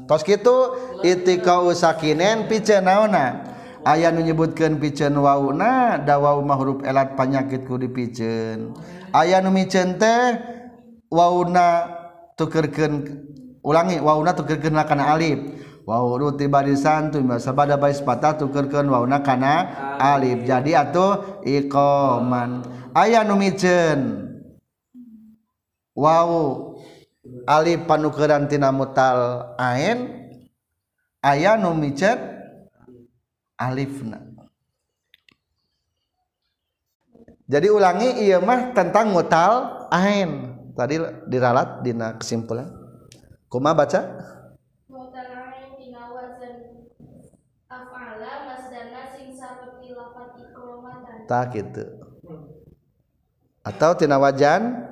Tos 0.05 0.29
gitu 0.29 0.77
itikau 1.01 1.73
sakinen 1.73 2.53
pice 2.53 2.85
naona. 2.85 3.49
Ayah 3.89 4.13
menyebutkan 4.13 4.77
picen 4.77 5.17
wauna 5.17 5.97
da 6.05 6.21
wau 6.21 6.45
mah 6.45 6.61
huruf 6.61 6.85
elat 6.85 7.17
penyakitku 7.17 7.81
dipicen 7.81 8.77
ayah 9.17 9.41
nu 9.41 9.49
micen 9.49 9.97
teh 9.97 10.37
wauna 11.09 11.89
tukerkeun 12.37 13.09
ulangi 13.65 13.97
wauna 14.03 14.37
tukerkeun 14.37 14.77
kana 14.85 15.17
alif. 15.17 15.41
Wow 15.89 16.21
tumiba 16.21 16.61
sabada 17.41 17.81
pada 17.81 17.81
baispata 17.81 18.37
tukerken 18.37 18.93
wauna 18.93 19.25
kana 19.25 19.97
Alif. 19.97 20.45
Jadi 20.45 20.77
atuh 20.77 21.41
iqoman 21.49 22.61
aya 22.93 23.25
nu 23.25 23.41
miceun 23.41 24.29
Wow 25.97 26.77
Alif 27.49 27.89
panukeran 27.89 28.53
tina 28.53 28.69
mutal 28.69 29.57
ain 29.57 30.29
aya 31.25 31.57
nu 31.57 31.73
miceun 31.73 32.21
alifna. 33.57 34.29
Jadi 37.49 37.73
ulangi 37.73 38.29
ieu 38.29 38.45
mah 38.45 38.77
tentang 38.77 39.09
mutal 39.09 39.89
ain. 39.89 40.53
Tadi 40.77 41.01
diralat 41.33 41.81
dina 41.81 42.21
kesimpulan. 42.21 42.69
Kuma 43.49 43.73
baca. 43.73 44.37
tak 51.29 51.53
gitu. 51.53 51.85
Atau 53.61 53.93
tina 54.01 54.17
wajan? 54.17 54.89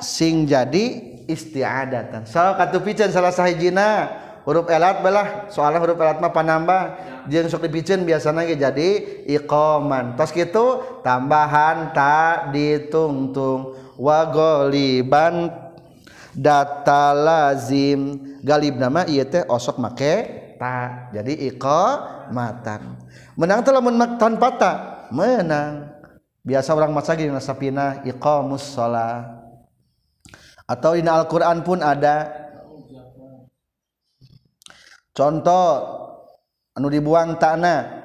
Sing 0.00 0.48
jadi 0.48 0.84
istiadatan. 1.28 2.24
So 2.24 2.40
katu 2.56 2.80
pican 2.80 3.12
salah 3.12 3.34
sahijina 3.34 4.08
huruf 4.48 4.72
elat 4.72 5.04
belah. 5.04 5.52
Soalnya 5.52 5.76
huruf 5.84 6.00
elat 6.00 6.24
mah 6.24 6.32
panambah. 6.32 6.82
Jeung 7.28 7.52
sok 7.52 7.68
dipicen 7.68 8.08
biasanya 8.08 8.48
jadi 8.48 8.88
iqoman 9.28 10.16
tos 10.16 10.32
gitu 10.32 10.80
tambahan 11.04 11.92
tak 11.92 12.56
ditungtung. 12.56 13.76
Wa 14.00 14.32
goliban 14.32 15.52
data 16.32 17.12
lazim. 17.12 18.24
Galib 18.40 18.80
nama 18.80 19.04
ieu 19.04 19.26
teh 19.28 19.44
osok 19.44 19.76
make 19.82 20.47
ta 20.58 21.08
jadi 21.14 21.54
iqamatan. 21.54 22.98
Menang 23.38 23.62
telah 23.62 23.80
menang 23.80 24.18
tanpa 24.18 24.48
ta 24.58 24.72
menang. 25.14 25.94
Biasa 26.42 26.74
orang 26.74 26.92
masagi 26.92 27.30
nasapina 27.30 28.02
iqamus 28.02 28.74
sholat. 28.74 29.24
Atau 30.68 30.98
di 30.98 31.06
Al-Quran 31.06 31.64
pun 31.64 31.80
ada. 31.80 32.28
Contoh 35.16 35.66
anu 36.76 36.86
dibuang 36.92 37.40
takna 37.40 37.98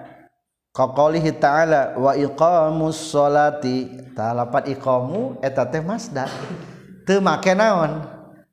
qaulihi 0.74 1.38
ta'ala 1.38 2.00
wa 2.00 2.18
iqamus 2.18 3.14
sholati. 3.14 4.10
Talapat 4.18 4.70
iqamu 4.70 5.42
eta 5.42 5.66
teh 5.70 5.82
masdar. 5.82 6.30
Teu 7.06 7.22
make 7.22 7.54
naon? 7.54 8.06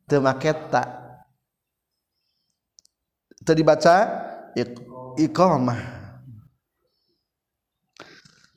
Teu 0.09 0.21
make 0.21 0.53
ta 0.69 1.00
teu 3.45 3.55
dibaca 3.57 3.97
iqamah. 5.17 5.81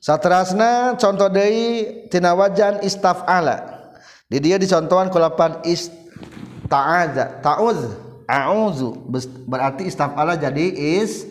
Satrasna 0.04 1.00
contoh 1.00 1.32
deui 1.32 2.04
tina 2.12 2.36
wajan 2.36 2.84
istaf'ala. 2.84 3.88
Di 4.28 4.36
dia 4.36 4.60
dicontohan 4.60 5.08
ku 5.08 5.16
lapan 5.16 5.64
ista'aza 5.64 7.40
ta'uz 7.40 7.88
a'udzu. 8.28 9.08
Berarti 9.48 9.88
istafala 9.88 10.36
jadi 10.36 11.00
is 11.00 11.24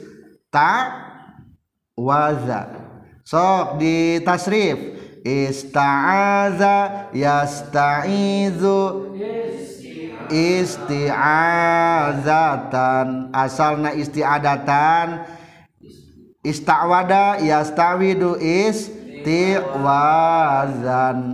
ta 0.50 0.89
waza 1.94 2.74
sok 3.22 3.78
di 3.78 4.22
tasrif. 4.26 4.78
Ista'aza 5.24 7.08
yasta'izu 7.16 8.82
isti'azatan. 10.34 13.30
Asalna 13.30 13.93
isti'adatan. 13.93 15.30
Istawada 16.41 17.38
yastawidu 17.38 18.41
istiwazan. 18.41 19.78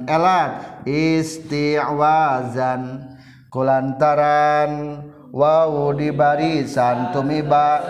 Elat 0.05 0.83
istiwazan. 0.83 3.07
Kulantaran 3.49 5.01
wau 5.31 5.95
di 5.95 6.11
barisan 6.13 7.15
tumiba. 7.15 7.81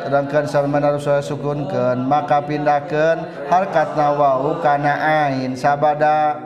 Sedangkan 0.00 0.48
salman 0.48 0.82
harus 0.82 1.04
saya 1.04 1.20
sukunkan 1.20 2.08
maka 2.08 2.40
pindahkan 2.46 3.20
harkatna 3.50 4.12
wau 4.16 4.56
kana 4.62 4.94
ain 5.26 5.56
sabada. 5.58 6.38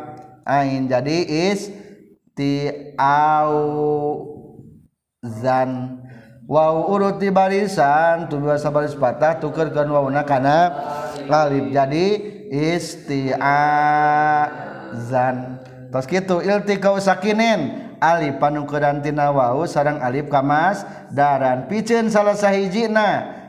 Ain 0.44 0.88
jadi 0.88 1.24
isti 1.52 2.68
au 2.98 4.34
auzan 5.24 6.00
Wow 6.44 6.92
di 7.16 7.32
barisan 7.32 8.28
tuh 8.28 8.36
biasa 8.36 8.68
baris 8.68 8.92
patah 8.92 9.40
tuker 9.40 9.72
kan 9.72 9.88
wawna 9.88 10.28
kana 10.28 10.76
alif 11.24 11.72
jadi 11.72 12.20
isti'azan. 12.52 13.56
Tos 15.88 16.04
kitu 16.04 16.44
iltikau 16.44 17.00
sakinin. 17.00 17.96
Alif 17.96 18.36
panukeran 18.36 19.00
tina 19.00 19.32
wau 19.32 19.64
sarang 19.64 20.04
alif 20.04 20.28
kamas 20.28 20.84
daran. 21.16 21.64
Piceun 21.64 22.12
salah 22.12 22.36
sahijina. 22.36 23.40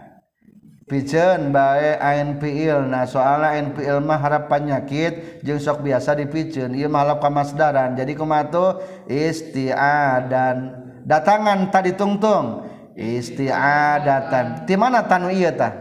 pijen 0.85 1.49
bae 1.49 1.97
ANPL 1.97 2.85
nah 2.85 3.09
soalnya 3.09 3.57
NPL 3.57 4.05
mah 4.05 4.21
harap 4.21 4.53
penyakit 4.53 5.41
jeung 5.41 5.57
sok 5.57 5.81
biasa 5.81 6.13
dipijen 6.13 6.77
ieu 6.77 6.85
mah 6.85 7.01
halap 7.05 7.19
kamasdaran. 7.25 7.97
Jadi 7.97 8.13
kumaha 8.13 8.77
istiadan. 9.09 10.57
Datangan 11.05 11.69
tadi 11.73 11.97
tungtung 11.97 12.69
istiadatan. 12.93 14.65
Ti 14.69 14.73
mana 14.77 15.05
tanu 15.09 15.33
ieu 15.33 15.49
tah? 15.53 15.73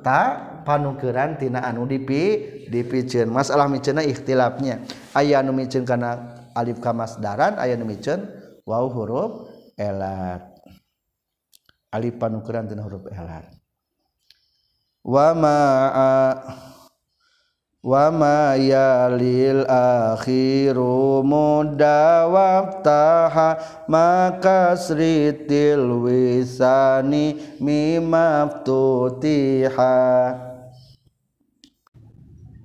Ta 0.00 0.20
panukeran 0.64 1.36
tina 1.36 1.60
anu 1.60 1.84
dipi 1.84 2.64
dipijen 2.72 3.28
masalah 3.28 3.68
miceuna 3.68 4.00
ikhtilafnya. 4.00 4.80
Aya 5.12 5.44
anu 5.44 5.52
micen 5.52 5.84
kana 5.84 6.40
alif 6.56 6.80
kamasdaran 6.80 7.60
aya 7.60 7.76
anu 7.76 7.84
micen 7.84 8.24
waw 8.64 8.88
huruf 8.88 9.52
elat. 9.76 10.40
Alif 11.92 12.16
panukeran 12.16 12.64
tina 12.64 12.80
huruf 12.80 13.04
elat. 13.12 13.59
Wa 15.04 15.34
ma 15.34 15.60
wa 17.80 18.12
ma 18.12 18.60
yalil 18.60 19.64
akhiru 19.64 21.24
mudawabtaha 21.24 22.28
maka 23.88 24.76
sritil 24.76 26.04
wisani 26.04 27.40
mimaftutiha 27.56 28.76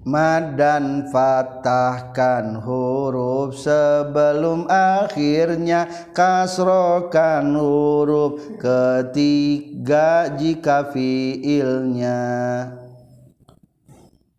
Madan 0.05 1.09
fatahkan 1.09 2.61
huruf 2.61 3.57
sebelum 3.57 4.69
akhirnya 4.69 5.89
kasrokan 6.13 7.57
huruf 7.57 8.37
ketiga 8.61 10.29
jika 10.37 10.93
fiilnya. 10.93 12.21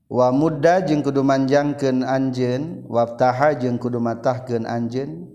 Wa 0.07 0.31
muda 0.31 0.87
jeung 0.87 1.03
kudu 1.03 1.27
manjangkeun 1.27 2.07
anjeun 2.07 2.87
waftaha 2.87 3.59
jeung 3.59 3.83
kudu 3.83 3.99
matahkeun 3.99 4.71
anjeun. 4.71 5.35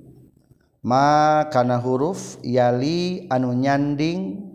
Ma 0.79 1.43
kana 1.51 1.75
huruf 1.75 2.39
yali 2.39 3.27
anu 3.27 3.51
nyanding 3.51 4.47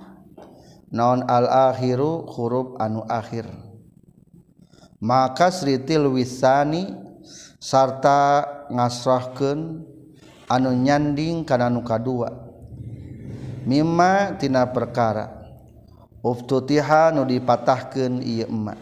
naon 0.89 1.21
al 1.29 1.45
akhiru 1.69 2.25
huruf 2.33 2.81
anu 2.81 3.05
akhir 3.13 3.66
maka 5.07 5.55
Sritil 5.55 6.11
wisani 6.11 6.91
sarta 7.63 8.43
ngasrahkeun 8.67 9.87
anu 10.51 10.71
nyanding 10.75 11.47
kana 11.47 11.71
nu 11.71 11.87
kadua 11.87 12.35
mimma 13.63 14.35
tina 14.39 14.67
perkara. 14.67 15.39
Uftutiha 16.27 17.15
nu 17.15 17.23
dipatahkeun 17.23 18.19
ieu 18.19 18.51
emma. 18.51 18.75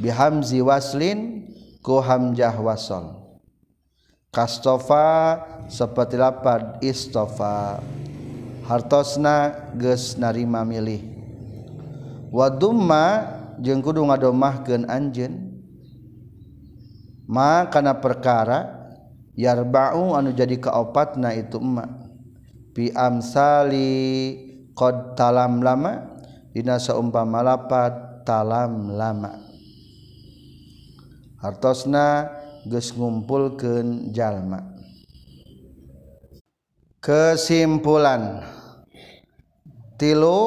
Bihamzi 0.00 0.64
waslin 0.64 1.44
ku 1.84 2.00
hamzah 2.00 2.56
wasal 2.56 3.36
kastofa 4.32 5.44
seperti 5.68 6.16
lapad 6.16 6.80
istofa. 6.80 7.84
Hartosna 8.64 9.68
geus 9.76 10.16
narima 10.16 10.64
milih. 10.64 11.04
Wadumma 12.32 13.37
jeung 13.60 13.82
kudu 13.82 14.06
ngadomahkeun 14.06 14.86
anjeun. 14.88 15.58
Ma 17.28 17.68
kana 17.68 18.00
perkara 18.00 18.88
yarba'u 19.36 20.16
anu 20.16 20.32
jadi 20.32 20.56
kaopatna 20.56 21.36
itu 21.36 21.60
emma 21.60 21.84
bi 22.72 22.88
amsali 22.90 23.92
qad 24.72 25.12
talam 25.12 25.60
lama 25.60 26.18
dina 26.56 26.80
saumpama 26.80 27.44
lapat 27.44 28.24
talam 28.24 28.96
lama. 28.96 29.44
Hartosna 31.38 32.32
geus 32.66 32.90
ngumpulkeun 32.96 34.10
jalma. 34.10 34.64
Kesimpulan. 36.98 38.42
Tilu 39.98 40.38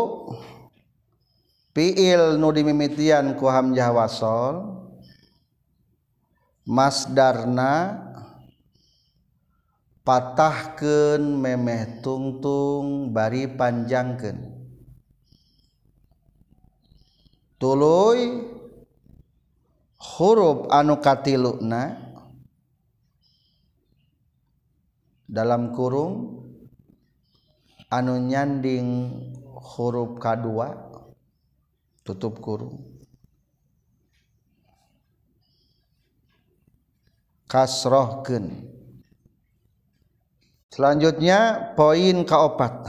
fiil 1.71 2.36
nu 2.36 2.51
dimimitian 2.51 3.39
ku 3.39 3.47
hamzah 3.47 3.89
wasol 3.95 4.55
masdarna 6.67 7.99
patahkeun 10.01 11.21
memeh 11.39 12.01
tungtung 12.01 13.13
bari 13.13 13.47
panjangkeun. 13.47 14.60
Tuluy 17.62 18.41
huruf 20.01 20.65
anu 20.73 20.97
katiluna 20.97 21.93
dalam 25.29 25.69
kurung 25.77 26.41
anu 27.93 28.17
nyanding 28.17 29.13
huruf 29.53 30.17
kadua. 30.17 30.90
Tutup 32.12 32.43
kurung 32.43 32.91
kasrohkeun. 37.52 38.63
Selanjutnya 40.71 41.71
poin 41.76 42.24
kaopat. 42.24 42.88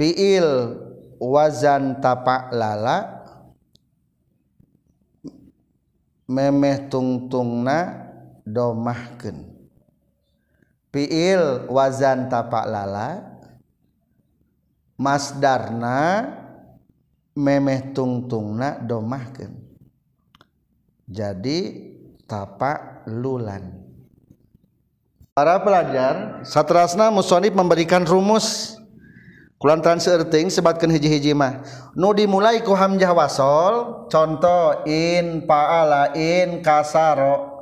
Fiil 0.00 0.48
wazan 1.20 2.00
tapak 2.00 2.56
lala 2.56 3.20
memeh 6.24 6.88
tungtungna 6.88 8.08
domahkeun. 8.48 9.44
Fiil 10.88 11.68
wazan 11.68 12.32
tapak 12.32 12.64
lala 12.64 13.28
masdarna 14.96 16.00
memeh 17.38 17.94
tungtungna 17.94 18.82
domahkeun. 18.82 19.54
Jadi 21.06 21.58
tapak 22.26 23.06
lulan. 23.06 23.86
Para 25.38 25.62
pelajar 25.62 26.42
satrasna 26.42 27.14
musonib 27.14 27.54
memberikan 27.54 28.02
rumus. 28.02 28.74
Kulantaran 29.58 29.98
seerting 29.98 30.54
sebatkan 30.54 30.86
hiji-hiji 30.90 31.34
mah. 31.34 31.66
Nu 31.98 32.14
dimulai 32.14 32.62
ku 32.62 32.78
hamzah 32.78 33.10
wasol 33.10 34.06
contoh 34.06 34.86
in 34.86 35.46
paala 35.50 36.14
in 36.14 36.62
kasaro. 36.62 37.58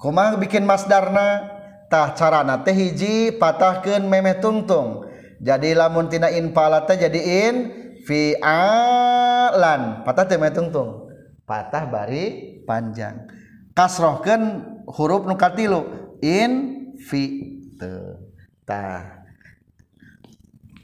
Kumah 0.00 0.36
bikin 0.40 0.64
masdarna 0.64 1.56
tah 1.92 2.12
carana 2.16 2.60
teh 2.64 2.72
hiji 2.72 3.36
patahkeun 3.36 4.04
memeh 4.04 4.42
tungtung 4.42 5.06
jadi 5.38 5.76
lamun 5.76 6.08
tina 6.10 6.32
in 6.32 6.50
paala 6.50 6.82
teh 6.88 6.98
jadi 6.98 7.20
in 7.20 7.54
fi'alan 8.06 10.06
patah 10.06 10.24
teh 10.30 10.38
tungtung 10.54 11.10
patah 11.42 11.90
bari 11.90 12.62
panjang. 12.62 13.26
Kasrohkan 13.74 14.62
huruf 14.86 15.26
nu 15.26 15.34
katilu. 15.34 16.06
In 16.22 16.86
fi 16.96 17.52
tah 18.64 19.20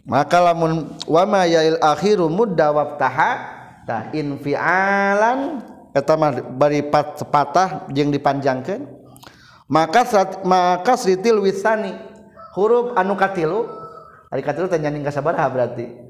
maka 0.05 0.39
lamun 0.43 0.93
wama 1.09 1.49
yail 1.49 1.81
akhiru 1.81 2.29
mudda 2.29 2.75
waftaha 2.75 3.31
tah 3.87 4.13
in 4.13 4.37
fi'alan 4.37 5.63
eta 5.95 6.19
mah 6.19 6.37
bari 6.53 6.85
pat, 6.85 7.23
patah 7.31 7.87
jeung 7.95 8.11
dipanjangkeun. 8.11 8.99
Maka 9.73 10.05
srat, 10.05 10.45
maka 10.45 11.01
sritil 11.01 11.41
wisani 11.41 11.97
huruf 12.53 12.93
anu 12.93 13.17
katilu 13.17 13.65
ari 14.29 14.45
katilu 14.45 14.69
teh 14.69 14.77
nyanding 14.77 15.01
ka 15.01 15.15
sabaraha 15.15 15.49
berarti. 15.49 16.02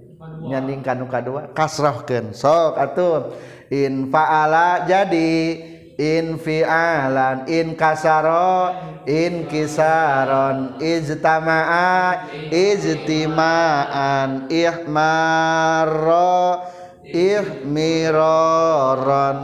Nyanding 0.42 0.82
kanu 0.82 1.06
kadua 1.06 1.54
kasrahkeun. 1.54 2.34
Sok 2.34 2.74
atuh. 2.76 3.30
In 3.72 4.12
faala 4.12 4.84
jadi 4.84 5.64
in 5.96 6.36
fi'alan 6.36 7.48
in 7.48 7.72
kasaro 7.72 8.76
in 9.08 9.48
kisaron 9.48 10.76
ijtama'a 10.76 12.28
ijtima'an 12.52 14.52
ihmaro 14.52 16.68
ihmiroron. 17.06 19.38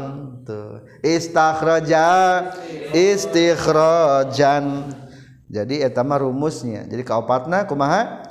Tuh. 0.44 0.84
Istakhraja 1.00 2.52
istikhrajan 2.92 4.92
jadi 5.48 5.88
eta 5.88 6.04
rumusnya. 6.04 6.84
Jadi 6.84 7.00
kaopatna 7.00 7.64
kumaha 7.64 8.27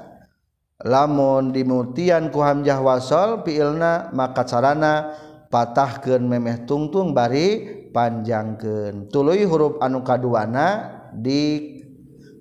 lamun 0.88 1.52
dimutian 1.52 2.32
ku 2.32 2.39
hamzah 2.39 2.80
wasol 2.80 3.43
fiilna 3.43 4.15
maka 4.15 4.47
carana 4.47 5.12
patahkeun 5.52 6.23
memeh 6.23 6.63
tungtung 6.63 7.12
bari 7.12 7.76
panjangkeun. 7.91 9.12
Tuluy 9.12 9.43
huruf 9.43 9.84
anu 9.84 10.02
kaduana 10.08 10.97
di 11.12 11.76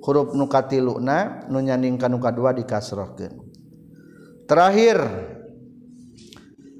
huruf 0.02 0.32
nu 0.38 0.46
katiluna 0.46 1.50
nu 1.50 1.58
nyandingkan 1.58 2.06
nu 2.06 2.22
kadua 2.22 2.54
dikasrohkeun. 2.54 3.34
Terakhir 4.46 5.02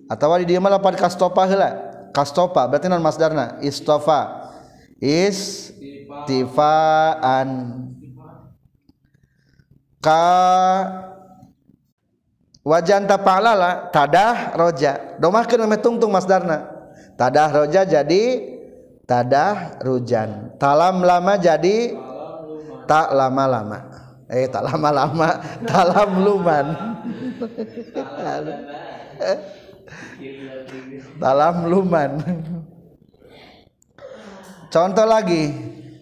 atawa 0.07 0.39
di 0.39 0.47
dieu 0.55 0.63
mah 0.63 0.79
lapan 0.79 0.95
kastopa 0.95 1.43
heula. 1.51 1.71
Kastopa 2.15 2.65
berarti 2.71 2.87
non 2.87 3.03
masdarna. 3.03 3.59
Istofa. 3.61 4.47
Is 4.97 5.75
tifaan 6.25 7.49
ka 10.01 10.25
wajan 12.67 13.07
tapalala 13.07 13.95
tadah 13.95 14.59
roja. 14.59 15.15
Domahkeun 15.23 15.71
meh 15.71 15.79
tungtung 15.79 16.11
masdarna. 16.11 16.67
Tadah 17.15 17.63
roja 17.63 17.87
jadi 17.87 18.43
tadah 19.07 19.79
rujan. 19.87 20.59
Talam 20.59 21.07
lama 21.07 21.39
jadi 21.39 21.95
tak 22.91 23.15
lama-lama. 23.15 23.79
Eh 24.27 24.51
tak 24.51 24.67
lama-lama. 24.67 25.39
Talam 25.71 26.11
luman 26.27 26.67
talam 31.23 31.71
luman 31.71 32.11
contoh 34.75 35.07
lagi 35.07 35.55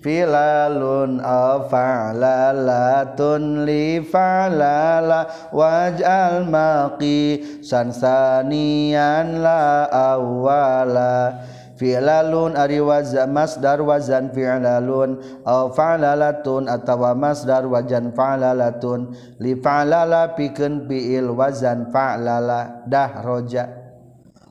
filalun 0.04 1.24
aw 1.24 1.64
fa'lalatun 1.72 3.64
li 3.64 4.04
fa'lala 4.04 5.48
waj'al 5.48 6.44
maqi 6.44 7.40
sansanian 7.64 9.40
la 9.40 9.88
awwala. 9.88 11.48
Fi'lalun 11.74 12.54
ari 12.54 12.78
wazan 12.78 13.34
masdar 13.34 13.82
wazan 13.82 14.30
fi'lalun 14.30 15.18
aw 15.42 15.72
fa'lalatun 15.72 16.68
atawa 16.68 17.16
masdar 17.16 17.64
wazan 17.64 18.12
fa'lalatun. 18.12 19.10
Li 19.40 19.56
fa'lala 19.56 20.36
pikeun 20.36 20.84
fi'il 20.84 21.32
wazan 21.32 21.88
fa'lala. 21.88 22.84
Dahroja 22.86 23.83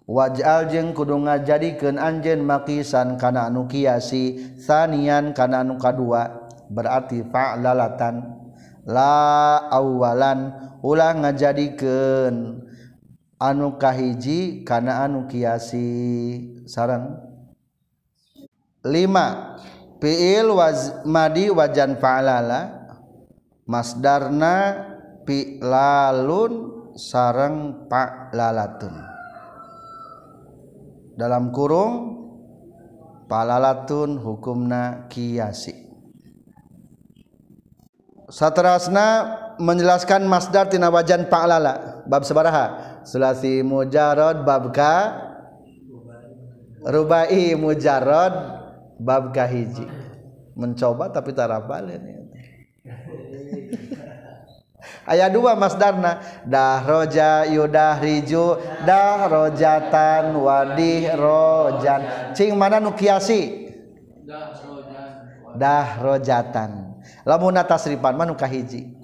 wajal 0.04 0.68
jeung 0.68 0.92
kudu 0.92 1.16
ngajadikeun 1.24 1.96
anjeun 1.96 2.44
makisan 2.44 3.16
kana 3.16 3.48
anu 3.48 3.68
kiasi 3.72 4.56
sanian 4.60 5.32
kana 5.32 5.64
anu 5.64 5.80
kadua 5.80 6.52
berarti 6.68 7.24
fa'lalatan. 7.28 8.44
La 8.84 9.64
awalan 9.72 10.52
ulah 10.84 11.16
ngajadikeun 11.16 12.68
anu 13.40 13.68
kahiji 13.80 14.68
kana 14.68 15.08
anu 15.08 15.28
kiasi. 15.32 16.52
Sarang 16.68 17.20
5 18.84 20.04
fiil 20.04 20.48
waz 20.52 21.00
madi 21.08 21.48
wajan 21.48 21.96
fa'lala 21.96 22.92
masdarna 23.64 24.56
fi'lalun 25.24 26.52
sarang 27.00 27.88
fa'lalatun. 27.88 29.13
Dalam 31.14 31.54
kurung 31.54 32.24
fa'lalatun 33.30 34.18
hukumna 34.18 35.10
kiasi. 35.10 35.74
Satrasna 38.34 39.08
menjelaskan 39.62 40.26
masdar 40.26 40.66
tina 40.70 40.90
wajan 40.90 41.30
fa'lala 41.30 42.06
bab 42.10 42.26
sabaraha 42.26 42.98
sulasi 43.06 43.62
mujarad 43.62 44.42
babka 44.42 45.14
rubai 46.82 47.54
mujarad 47.54 48.34
babka 48.98 49.46
hiji. 49.46 49.86
Mencoba 50.54 51.10
tapi 51.10 51.34
tarapal 51.34 51.90
ini 51.90 52.23
ayat 55.08 55.30
dua 55.32 55.56
masdarna 55.56 56.20
dahroja 56.48 57.48
dah 57.68 58.00
dahrojatan 58.88 60.24
wadih 60.38 61.12
rojan 61.16 62.34
cing 62.36 62.56
mana 62.56 62.80
nukiasi 62.84 63.72
dahrojatan 65.56 66.84
lamun 67.24 67.56
tasrifan 67.64 68.16
mana 68.16 68.36
kahiji. 68.36 69.04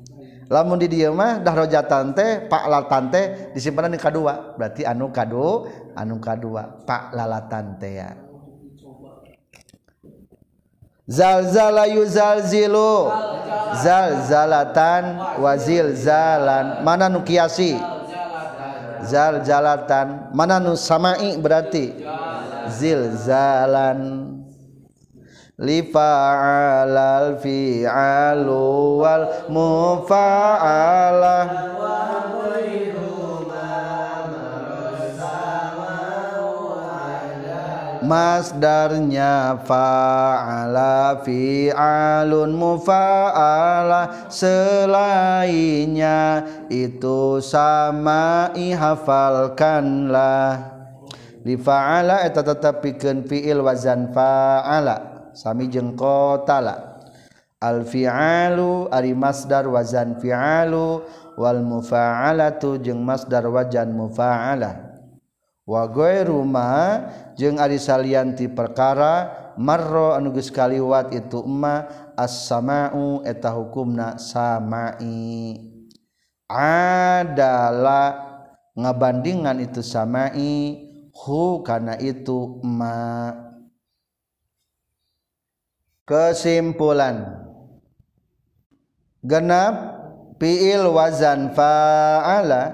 Lamun 0.49 0.81
di 0.81 0.89
dieu 0.89 1.13
mah 1.13 1.38
dahrojatan 1.45 2.17
teh 2.17 2.49
pak 2.49 2.65
lalatan 2.65 3.13
teh 3.13 3.25
disimpenan 3.53 3.93
di 3.93 4.01
kadua. 4.01 4.57
Berarti 4.57 4.81
anu 4.81 5.13
kadu 5.13 5.69
anu 5.93 6.17
kadua 6.17 6.81
pak 6.89 7.13
lalatan 7.13 7.77
teh 7.77 8.01
ya. 8.01 8.28
Zalzala 11.10 11.89
yuzalzilu 11.89 13.10
zalzalatan 13.82 15.17
wazil 15.41 15.98
zalan 15.98 16.86
mana 16.86 17.10
nu 17.10 17.26
kiasi? 17.26 17.78
Zalzalatan. 19.00 20.30
Mana 20.36 20.60
nu 20.60 20.76
samai 20.76 21.39
berarti? 21.39 21.95
Zilzalan. 22.69 24.30
Lifa'alal 25.60 27.36
fi'alu 27.43 28.63
wal 29.04 29.28
mufa'alah 29.52 31.43
masdarnya 38.10 39.62
fa'ala 39.62 41.22
fi'alun 41.22 42.58
mufa'ala. 42.58 44.34
Selainnya 44.34 46.41
itu 46.74 47.38
sama 47.45 48.50
ihafalkanlah. 48.58 50.74
Di 51.45 51.54
fa'ala 51.54 52.26
eta 52.26 52.41
tetapikeun 52.41 53.30
fi'il 53.30 53.62
wazan 53.62 54.10
fa'ala. 54.10 55.30
Sami 55.38 55.69
jeung 55.69 55.93
qatala 55.93 57.06
al 57.62 57.86
fi'alu 57.86 58.89
ari 58.89 59.13
masdar 59.13 59.69
wazan 59.69 60.17
fi'alu. 60.17 61.06
Wal 61.39 61.63
mufa'alatu 61.63 62.84
jeung 62.84 63.00
masdar 63.00 63.48
wazan 63.48 63.95
mufa'alah 63.95 64.88
wa 65.69 65.86
ghairu 65.86 66.41
ma 66.41 67.05
jeung 67.38 67.62
ari 67.62 67.77
salianti 67.77 68.49
perkara 68.49 69.29
marro 69.53 70.17
anu 70.17 70.34
geus 70.34 70.49
kaliwat 70.49 71.13
itu 71.13 71.45
ma 71.45 71.86
as-sama'u 72.17 73.21
eta 73.21 73.53
hukumna 73.53 74.17
sama'i. 74.17 75.62
Adalah 76.49 78.10
ngabandingan 78.73 79.62
itu 79.62 79.86
sama'i 79.86 80.82
hu 81.13 81.62
kana 81.62 82.01
itu 82.01 82.58
ma 82.65 83.29
kesimpulan. 86.10 87.45
Genap 89.21 89.75
fi'il 90.41 90.89
wazan 90.89 91.53
fa'ala 91.53 92.73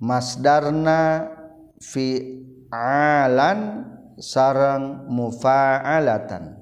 masdarna 0.00 1.28
fi'alan 1.80 3.58
sarang 4.20 5.08
mufa'alatan. 5.08 6.60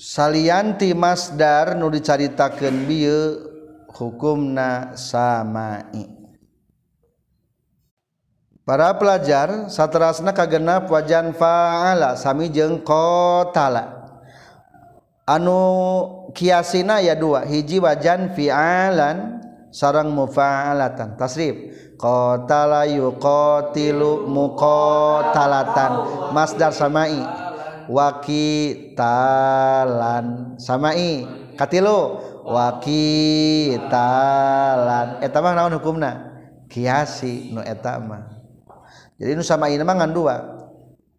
Salianti 0.00 0.96
masdar 0.96 1.76
nu 1.76 1.92
dicaritakeun 1.92 2.88
bieu 2.88 3.36
hukumna 3.92 4.96
samai. 4.96 6.08
Para 8.64 8.96
pelajar 8.96 9.68
saterasna 9.68 10.32
kagenap 10.32 10.88
wajan 10.88 11.36
fa'ala 11.36 12.16
sami 12.16 12.48
jeung 12.48 12.80
qatala 12.80 14.00
anu 15.26 15.58
kiasina 16.32 17.02
ya 17.02 17.18
dua 17.18 17.44
hiji 17.44 17.76
wajan 17.82 18.32
fi'alan 18.32 19.42
sarang 19.68 20.16
mufa'alatan. 20.16 21.20
Tasrif. 21.20 21.89
Qatala 22.00 22.88
yuqatilu 22.88 24.24
muqatalatan. 24.32 25.92
Masdar 26.32 26.72
samai. 26.72 27.20
Wakitalan. 27.92 28.96
Samai. 30.56 31.28
Katilu. 31.60 32.24
Wakitalan. 32.48 34.00
Eta 35.20 35.44
mah 35.44 35.52
naon 35.52 35.76
hukumna? 35.76 36.40
Kiasi 36.72 37.52
nu 37.52 37.60
eta 37.60 38.00
mah. 38.00 38.40
Jadi 39.20 39.36
nu 39.36 39.44
samai 39.44 39.76
mah 39.76 39.92
ngan 40.00 40.16
dua. 40.16 40.40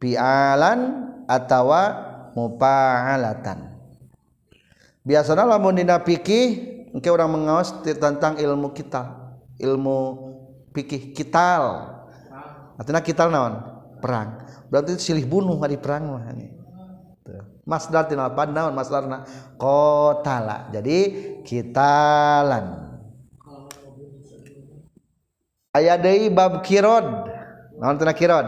Pialan 0.01 1.05
atawa 1.29 2.09
mufa'alatan 2.33 3.71
biasanya 5.01 5.45
lamun 5.45 5.81
dina 5.81 5.97
fikih 6.01 6.47
engke 6.93 7.09
orang 7.09 7.33
mengawas 7.33 7.73
tentang 7.81 8.37
ilmu 8.37 8.69
kita 8.73 9.33
ilmu 9.57 10.30
pikih 10.71 11.11
kital. 11.13 11.95
Artinya 12.79 13.03
kital 13.03 13.29
naon? 13.29 13.53
Perang. 14.01 14.41
Berarti 14.71 14.97
silih 14.97 15.27
bunuh 15.27 15.59
hari 15.59 15.77
perang 15.77 16.15
mah 16.15 16.23
masdar 17.67 18.09
tina 18.09 18.27
apa 18.27 18.49
naon 18.49 18.73
masdarna? 18.73 19.23
Qatala 19.55 20.73
jadi 20.73 20.97
kitalan. 21.45 22.89
Aya 25.71 25.95
deui 25.95 26.27
bab 26.33 26.59
kirod 26.65 27.05
naon 27.79 27.95
teh 27.95 28.07
kirod 28.17 28.47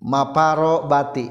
maparo 0.00 0.86
bati. 0.86 1.26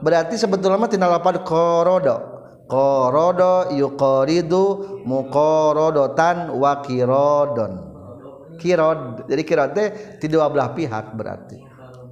Berarti 0.00 0.36
sebetulnya 0.36 0.90
tina 0.90 1.08
lapad 1.08 1.42
korodo. 1.42 2.28
Korodo 2.70 3.74
yuqoridu 3.74 5.02
muqorodotan 5.02 6.54
wa 6.54 6.78
kirodon 6.78 7.89
kirod 8.60 9.24
jadi 9.24 9.42
kirod 9.42 9.70
teh 9.72 9.88
ti 10.20 10.28
dua 10.28 10.52
belah 10.52 10.76
pihak 10.76 11.16
berarti. 11.16 11.56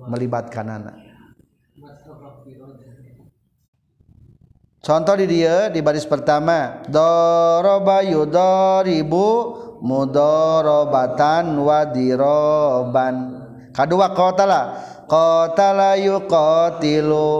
Melibatkan 0.08 0.64
anak. 0.64 0.96
contoh 4.88 5.20
di 5.20 5.28
dia 5.28 5.68
di 5.68 5.84
baris 5.84 6.08
pertama. 6.08 6.80
Doroba 6.88 8.00
yudoribu 8.00 9.28
mudorobatan 9.84 11.60
wadiroban. 11.60 13.16
Kedua 13.76 14.16
qatala 14.16 14.60
qatala 15.04 15.92
yuqatilu 16.00 17.30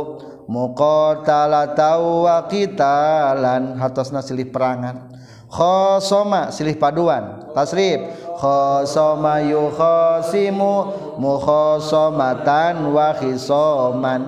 muqatala 0.47 1.73
tau 1.73 2.29
wa 2.29 2.44
qitalan 2.47 3.81
hatosna 3.81 4.21
silih 4.21 4.53
perangan. 4.53 5.09
Khosoma 5.49 6.53
silih 6.53 6.77
paduan. 6.77 7.49
Tasrif 7.57 8.28
khosoma 8.38 9.42
yukhasimu 9.42 10.72
mukhasamatan 11.18 12.87
wa 12.94 13.11
khisaman 13.18 14.22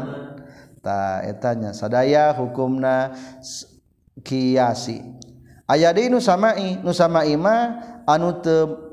ta 0.83 1.23
etanya 1.23 1.71
sadaya 1.71 2.35
hukumna 2.35 3.15
kiasi. 4.27 4.99
Aya 5.71 5.95
deui 5.95 6.11
nu 6.11 6.19
samai 6.19 6.83
nu 6.83 6.91
samai 6.91 7.39
mah 7.39 8.03
anu 8.03 8.35
teu 8.43 8.91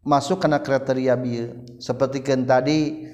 masuk 0.00 0.40
kana 0.40 0.56
kriteria 0.56 1.12
bieu 1.12 1.60
sapertikeun 1.76 2.48
tadi 2.48 3.04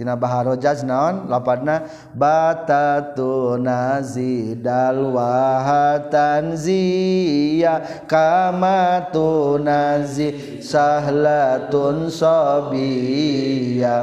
tina 0.00 0.16
baharojaz 0.16 0.80
naon? 0.80 1.28
Lapadna 1.28 1.84
batatu 2.16 3.60
nazidal 3.60 5.12
wahatan 5.12 6.56
ziya 6.56 8.08
kama 8.08 9.12
tunazi 9.12 10.64
sahlatun 10.64 12.08
sabiya 12.08 13.96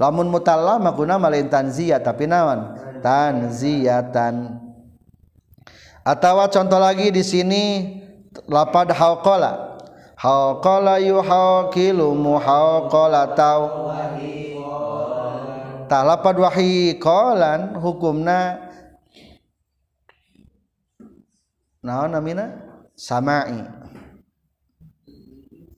lamun 0.00 0.32
mutalla 0.32 0.80
makuna 0.80 1.20
malain 1.20 1.52
tanziyah 1.52 2.00
tapi 2.00 2.24
naon? 2.24 2.80
Tanziyatan 3.04 4.64
atawa 6.00 6.48
contoh 6.48 6.80
lagi 6.80 7.12
di 7.12 7.20
sini 7.20 7.64
lapad 8.48 8.90
hauqala. 8.96 9.76
Haqala 10.14 11.04
yuhaqilu 11.04 12.16
muhaqalatau 12.16 13.92
talapad 15.86 16.36
wahiqalan 16.38 17.78
hukumna 17.78 18.70
naon 21.84 22.10
namina? 22.12 22.64
Sama'i. 22.94 23.60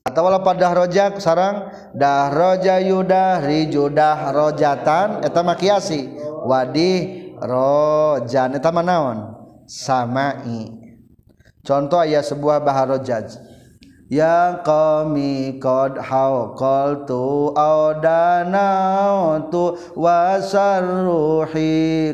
Atau 0.07 0.29
lapad 0.31 0.55
dahrojak 0.55 1.19
sarang? 1.19 1.67
Dahroja 1.91 2.79
yudah 2.79 3.43
rijudah 3.43 4.31
rojatan. 4.31 5.25
Eta 5.25 5.43
makiasi 5.43 6.15
wadih 6.47 7.33
rojan. 7.41 8.55
Eta 8.55 8.71
naon? 8.71 9.35
Sama'i. 9.67 10.71
Contoh 11.65 11.99
ayat 11.99 12.23
sebuah 12.23 12.63
baharojaj 12.63 13.56
ya 14.09 14.63
qami 14.63 15.59
qad 15.59 15.99
haqaltu 15.99 17.51
audanautu 17.55 18.83
wasarruhi 19.95 21.67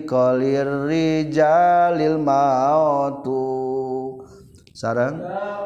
qalir 0.10 0.89
rijalil 0.89 2.17
mautu. 2.17 3.45
Sarang? 4.73 5.21
Ya 5.21 5.63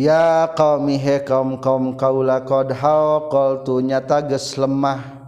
ya 0.00 0.48
qaumihe 0.56 1.20
kaum 1.28 1.60
kaum 1.60 1.92
kaula 2.00 2.40
qad 2.40 2.72
haqaltu 2.72 3.84
nyata 3.84 4.24
geus 4.24 4.56
lemah. 4.56 5.20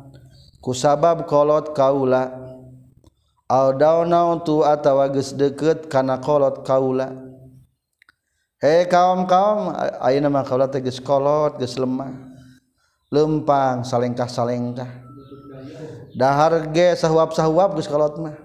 Kusabab 0.65 1.29
kolot 1.29 1.77
kaula. 1.77 2.33
Audauna 3.53 4.41
tu 4.41 4.65
atawa 4.65 5.13
geus 5.13 5.37
deukeut 5.37 5.93
kana 5.93 6.17
kolot 6.17 6.65
kaula. 6.65 7.13
He 8.63 8.89
kaum 8.89 9.29
kaum 9.29 9.77
ayeuna 10.01 10.33
mah 10.33 10.45
kaula 10.49 10.73
teh 10.73 10.81
geus 10.81 11.03
kolot 11.05 11.61
geus 11.61 11.77
lemah. 11.77 12.33
Lempang 13.13 13.85
salengkah 13.85 14.25
salengkah 14.25 14.89
dahar 16.17 16.73
ge 16.73 16.97
sahuap 16.97 17.37
sahuap 17.37 17.77
geus 17.77 17.89
kolot 17.93 18.17
mah. 18.17 18.37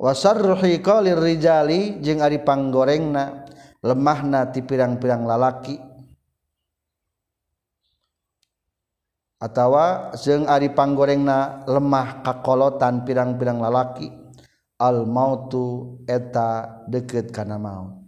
Wasarruhi 0.00 0.80
qalir 0.84 1.16
rijali 1.16 2.00
jeung 2.04 2.20
ari 2.20 2.40
panggorengna. 2.40 3.48
Lemah 3.84 4.20
nati 4.24 4.60
pirang-pirang 4.64 5.24
lalaki. 5.24 5.76
Atawa 9.40 10.12
jeung 10.20 10.44
ari 10.44 10.68
panggorengna 10.68 11.64
lemah 11.64 12.20
kakolotan 12.20 13.04
pirang-pirang 13.08 13.60
lalaki. 13.60 14.12
Al 14.80 15.04
mautu 15.04 16.00
eta 16.08 16.80
deket 16.88 17.36
kana 17.36 17.60
maut 17.60 18.00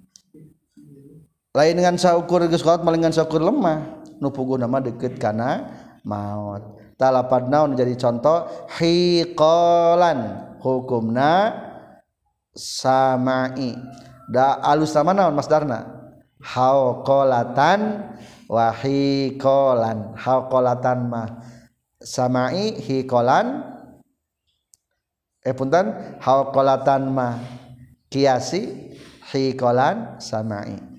lain 1.52 1.76
dengan 1.76 2.00
saukur 2.00 2.48
geus 2.48 2.64
kolot 2.64 2.80
maling 2.80 3.04
dengan 3.04 3.12
saukur 3.12 3.44
lemah 3.44 4.00
nu 4.16 4.32
puguna 4.32 4.64
mah 4.64 4.80
deket 4.80 5.20
kana 5.20 5.68
maut. 6.00 6.80
Talapad 6.96 7.50
naon 7.50 7.74
jadi 7.74 7.98
contoh 7.98 8.46
hiqalan 8.78 10.48
hukumna 10.62 11.50
samai 12.54 13.74
da 14.28 14.60
alus 14.62 14.94
sama 14.94 15.16
naon 15.16 15.34
masdarna 15.34 15.86
hauqolatan 16.42 18.10
wa 18.46 18.70
hiqolan 18.74 20.14
hauqolatan 20.18 20.98
mah 21.08 21.28
samai 22.02 22.76
hiqolan 22.82 23.72
eh 25.42 25.54
punten. 25.54 26.18
Hauqolatan 26.22 27.10
mah 27.10 27.38
kiasi 28.06 28.94
hiqolan 29.30 30.22
samai. 30.22 30.91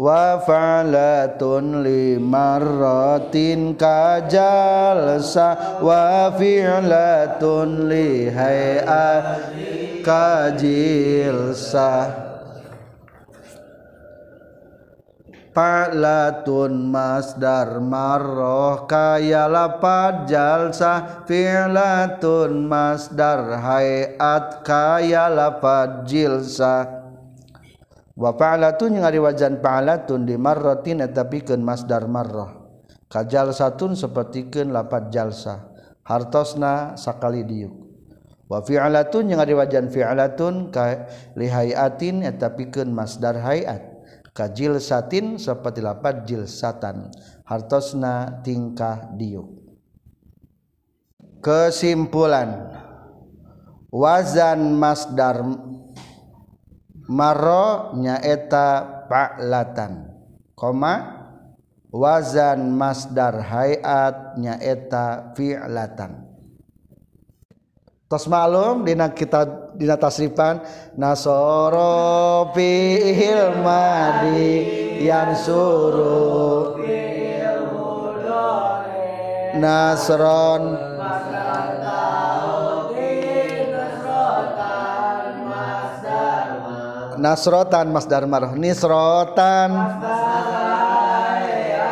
Wa 0.00 0.40
fa'latun 0.40 1.84
limarratin 1.84 3.76
kajalsa 3.76 5.76
wa 5.84 6.32
fi'latun 6.40 7.84
li 7.84 8.32
hay'at 8.32 9.52
kajilsa. 10.00 11.92
Fa'latun 15.50 16.94
masdar 16.94 17.82
marroh 17.82 18.86
kaya 18.86 19.50
lapad 19.50 20.30
jalsa 20.30 21.26
Fi'latun 21.26 22.70
masdar 22.70 23.58
hayat 23.58 24.62
kaya 24.62 25.26
lapad 25.26 26.06
jilsa 26.06 26.99
wa 28.20 28.36
fa'alatun 28.36 29.00
yang 29.00 29.08
ari 29.08 29.16
wajan 29.16 29.64
fa'alatun 29.64 30.28
di 30.28 30.36
marratin 30.36 31.00
etapikeun 31.00 31.64
masdar 31.64 32.04
marrah. 32.04 32.60
Kajal 33.08 33.56
satun 33.56 33.96
sapertikeun 33.96 34.70
lapat 34.70 35.08
jalsa. 35.08 35.72
Hartosna 36.04 37.00
sakali 37.00 37.42
diuk. 37.48 37.72
Wa 38.46 38.60
fi'alatun 38.60 39.32
yang 39.32 39.40
ari 39.40 39.56
wajan 39.56 39.88
fi'alatun 39.88 40.68
ka 40.68 41.08
lihayatin 41.38 42.20
etapikeun 42.28 42.92
masdar 42.92 43.40
hayat 43.40 43.90
kajil 44.34 44.78
satin 44.78 45.36
seperti 45.36 45.82
lapat 45.82 46.24
jilsatan 46.26 47.10
hartosna 47.44 48.42
tingkah 48.46 49.10
diuk. 49.18 49.58
Kesimpulan. 51.42 52.78
Wazan 53.90 54.78
masdar 54.78 55.42
Maro 57.10 57.90
nyaeta 57.98 59.02
pa'latan. 59.10 60.14
Koma 60.54 60.94
wazan 61.90 62.70
masdar 62.78 63.42
hayat 63.42 64.38
nyaeta 64.38 65.34
fi'latan. 65.34 66.30
Tos 68.06 68.26
malum 68.26 68.86
dina 68.86 69.10
kita 69.10 69.74
dina 69.74 69.94
tasrifan 69.94 70.62
nasoro 70.98 72.50
fi'il 72.54 73.58
madi 73.62 74.54
yang 75.02 75.34
suruh 75.34 76.74
nasron 79.60 80.89
nasrotan 87.20 87.92
masdar 87.92 88.24
marah 88.24 88.56
nisrotan. 88.56 89.70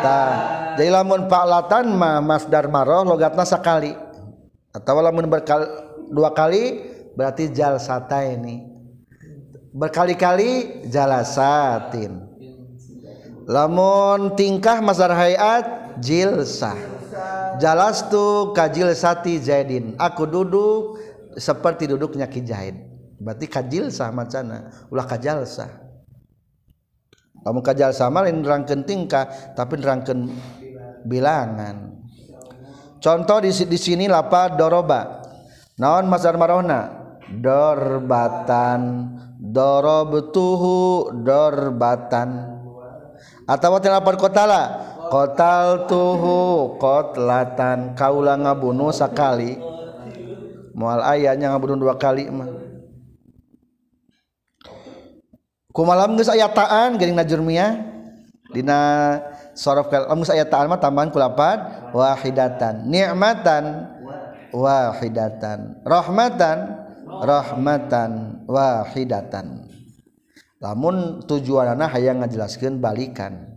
Tah 0.00 0.34
jadi 0.80 0.94
lamun 0.94 1.28
fa'latan 1.28 1.92
mah 1.92 2.24
masdar 2.24 2.66
marah 2.72 3.04
logatna 3.04 3.44
sakali. 3.44 3.92
Atau 4.72 4.98
lamun 5.04 5.28
berkali 5.28 5.66
dua 6.08 6.32
kali 6.32 6.80
berarti 7.12 7.52
jalsata 7.52 8.24
ini. 8.24 8.64
Berkali-kali 9.68 10.82
jalasatin 10.88 12.24
lamun 13.48 14.36
tingkah 14.36 14.84
masdar 14.84 15.12
hayat 15.12 15.96
jilsah 16.00 16.76
jalastu 17.56 18.52
kajil 18.52 18.92
sati 18.92 19.40
zaidin. 19.40 19.96
Aku 19.96 20.28
duduk 20.28 21.00
seperti 21.40 21.88
duduknya 21.88 22.28
ki 22.28 22.44
berarti 23.18 23.46
kajil 23.50 23.90
sah 23.90 24.14
macana. 24.14 24.70
Ulah 24.88 25.06
kajal 25.06 25.42
sah. 25.44 25.88
Kamu 27.42 27.62
kajal 27.62 27.94
sama 27.94 28.26
lain 28.26 28.42
nerangkeun 28.42 28.82
tingkah 28.82 29.26
tapi 29.54 29.78
nerangkeun 29.78 30.30
bilangan. 31.06 31.94
Contoh 32.98 33.38
di, 33.38 33.50
di 33.54 33.78
sini 33.78 34.10
lapa 34.10 34.50
doroba. 34.58 35.22
Naon 35.78 36.10
masdar 36.10 36.34
marona 36.34 37.14
dorbatan 37.30 38.80
dorobtuhu 39.38 41.14
dorbatan. 41.22 42.58
Atau 43.48 43.78
tilapar 43.80 44.18
kotala 44.18 44.62
kotal 45.08 45.86
tuhu 45.86 46.74
kotlatan. 46.76 47.94
Kaula 47.94 48.34
ngabunuh 48.34 48.90
sakali. 48.90 49.56
Mual 50.74 51.00
ayahnya 51.16 51.54
ngabunuh 51.54 51.78
dua 51.78 51.94
kali 51.96 52.28
mah 52.28 52.67
kumalam 55.78 56.18
geus 56.18 56.26
aya 56.26 56.50
taan 56.50 56.98
geuning 56.98 57.14
najurmiyah 57.14 57.86
dina 58.50 58.80
sorof 59.54 59.86
kal 59.86 60.10
lamun 60.10 60.26
aya 60.26 60.42
taan 60.42 60.66
mah 60.66 60.82
tambahan 60.82 61.14
kulapad 61.14 61.58
wahidatan. 61.94 62.90
Ni'matan 62.90 63.86
wahidatan. 64.50 65.78
Rahmatan 65.86 66.58
rahmatan 67.06 68.10
wahidatan. 68.50 69.70
Lamun 70.58 71.22
tujuanana 71.22 71.86
hayang 71.86 72.26
ngajelaskeun 72.26 72.82
balikan. 72.82 73.54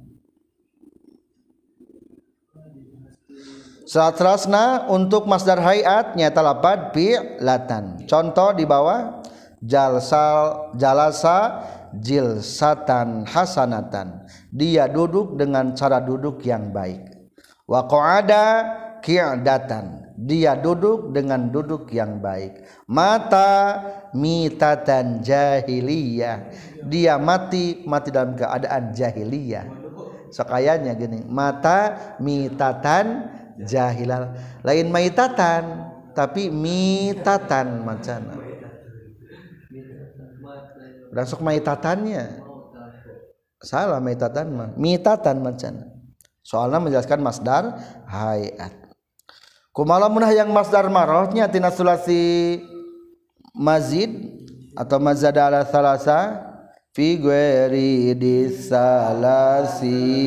Satrasna 3.90 4.88
untuk 4.94 5.26
masdar 5.26 5.58
hayat 5.58 6.14
nyata 6.14 6.40
lapad 6.46 6.94
latan. 7.42 8.06
Contoh 8.06 8.54
di 8.54 8.64
bawah 8.64 9.20
jalsal 9.60 10.72
jalasa 10.80 11.66
jilsatan 12.00 13.28
hasanatan. 13.28 14.28
Dia 14.54 14.88
duduk 14.88 15.36
dengan 15.36 15.76
cara 15.76 16.00
duduk 16.00 16.44
yang 16.48 16.72
baik. 16.72 17.12
Wa 17.68 17.88
qa'ada 17.88 18.46
ki'datan. 19.04 20.14
Dia 20.22 20.54
duduk 20.54 21.10
dengan 21.16 21.50
duduk 21.50 21.90
yang 21.90 22.22
baik. 22.22 22.62
Mata 22.86 23.82
mitatan 24.14 25.26
jahiliyah. 25.26 26.52
Dia 26.86 27.18
mati 27.18 27.82
mati 27.90 28.14
dalam 28.14 28.38
keadaan 28.38 28.94
jahiliyah. 28.94 29.66
Sekayanya 30.32 30.96
gini, 30.96 31.26
mata 31.28 32.16
mitatan 32.22 33.28
jahilal 33.66 34.34
lain 34.66 34.88
maitatan 34.90 35.92
tapi 36.12 36.50
mitatan 36.52 37.86
macana 37.86 38.51
Rasuk 41.12 41.44
maitatannya. 41.44 42.42
Salah 43.62 44.02
maitatan 44.02 44.48
mah. 44.56 44.70
Mitatan 44.80 45.44
macana 45.44 46.02
soalnya 46.42 46.82
menjelaskan 46.82 47.22
masdar 47.22 47.64
hayat. 48.10 48.74
Kumala 49.72 50.12
munah 50.12 50.36
yang 50.36 50.52
masdar 50.52 50.92
marohnya 50.92 51.48
tina 51.48 51.72
sulasi 51.72 52.60
mazid 53.56 54.12
atau 54.76 55.00
mazada 55.00 55.48
ala 55.48 55.64
salasa 55.64 56.44
fi 56.92 57.16
ghairi 57.16 58.12
disalasi 58.20 59.56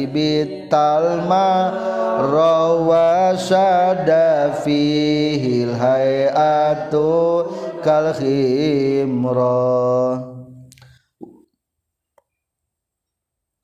bitalma 0.09 1.77
rawa 2.25 3.37
syada 3.37 4.57
fihil 4.65 5.77
hayatu 5.77 7.53
kal 7.85 8.17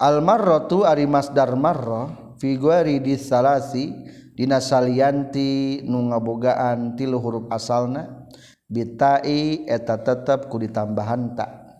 almarrotu 0.00 0.88
ari 0.88 1.04
masdar 1.04 1.52
marra 1.60 2.08
fi 2.40 2.56
ghairi 2.56 3.04
disalasi 3.04 3.92
dina 4.32 4.56
salianti 4.56 5.84
nu 5.84 6.08
ngabogaan 6.08 6.96
tilu 6.96 7.20
huruf 7.20 7.44
asalna 7.52 8.24
bitai 8.64 9.68
eta 9.68 10.00
tetep 10.00 10.48
ku 10.48 10.56
ditambahan 10.56 11.36
ta 11.36 11.76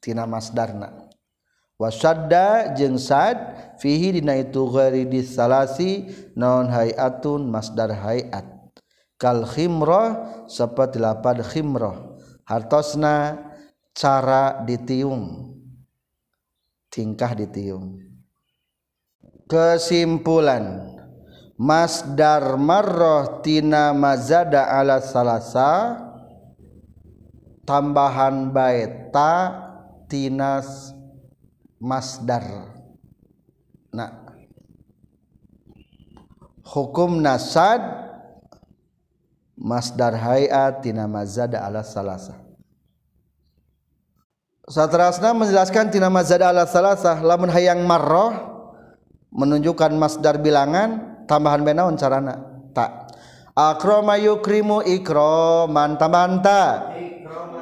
tina 0.00 0.24
masdarna 0.24 1.12
wasadda 1.76 2.72
jeung 2.72 2.96
sad 2.96 3.36
fihi 3.82 4.22
dina 4.22 4.38
itu 4.38 4.62
ghairi 4.70 5.04
disalasi 5.04 6.06
naon 6.38 6.70
hayatun 6.70 7.50
masdar 7.50 7.90
hayat. 7.90 8.46
Kal 9.18 9.46
khimrah 9.46 10.42
seperti 10.50 10.98
lapad 10.98 11.42
khimrah 11.42 12.18
hartosna 12.46 13.38
cara 13.94 14.62
ditiung. 14.66 15.51
tingkah 16.92 17.32
ditium 17.32 17.96
kesimpulan 19.48 20.92
masdar 21.56 22.60
marroh 22.60 23.40
tina 23.40 23.96
mazada 23.96 24.68
ala 24.68 25.00
salasa 25.00 25.96
tambahan 27.64 28.52
baita 28.52 29.32
tinas 30.04 30.92
masdar 31.80 32.76
nah 33.88 34.22
hukum 36.68 37.24
nasad 37.24 37.80
masdar 39.62 40.18
hayat 40.18 40.82
tina 40.82 41.06
mazada 41.06 41.62
ala 41.62 41.86
salasa. 41.86 42.41
Satrasna 44.62 45.34
menjelaskan 45.34 45.90
tina 45.90 46.06
mazada 46.06 46.46
ala 46.54 46.62
salasa 46.70 47.18
lamun 47.18 47.50
hayang 47.50 47.82
marroh 47.82 48.30
menunjukkan 49.34 49.90
masdar 49.98 50.38
bilangan 50.38 51.18
tambahan 51.26 51.66
benaun 51.66 51.98
carana. 51.98 52.38
Tak 52.70 53.10
akroma 53.58 54.14
yukrimu 54.22 54.86
ikroman 54.86 55.98
tambahan 55.98 56.46
tak 56.46 56.94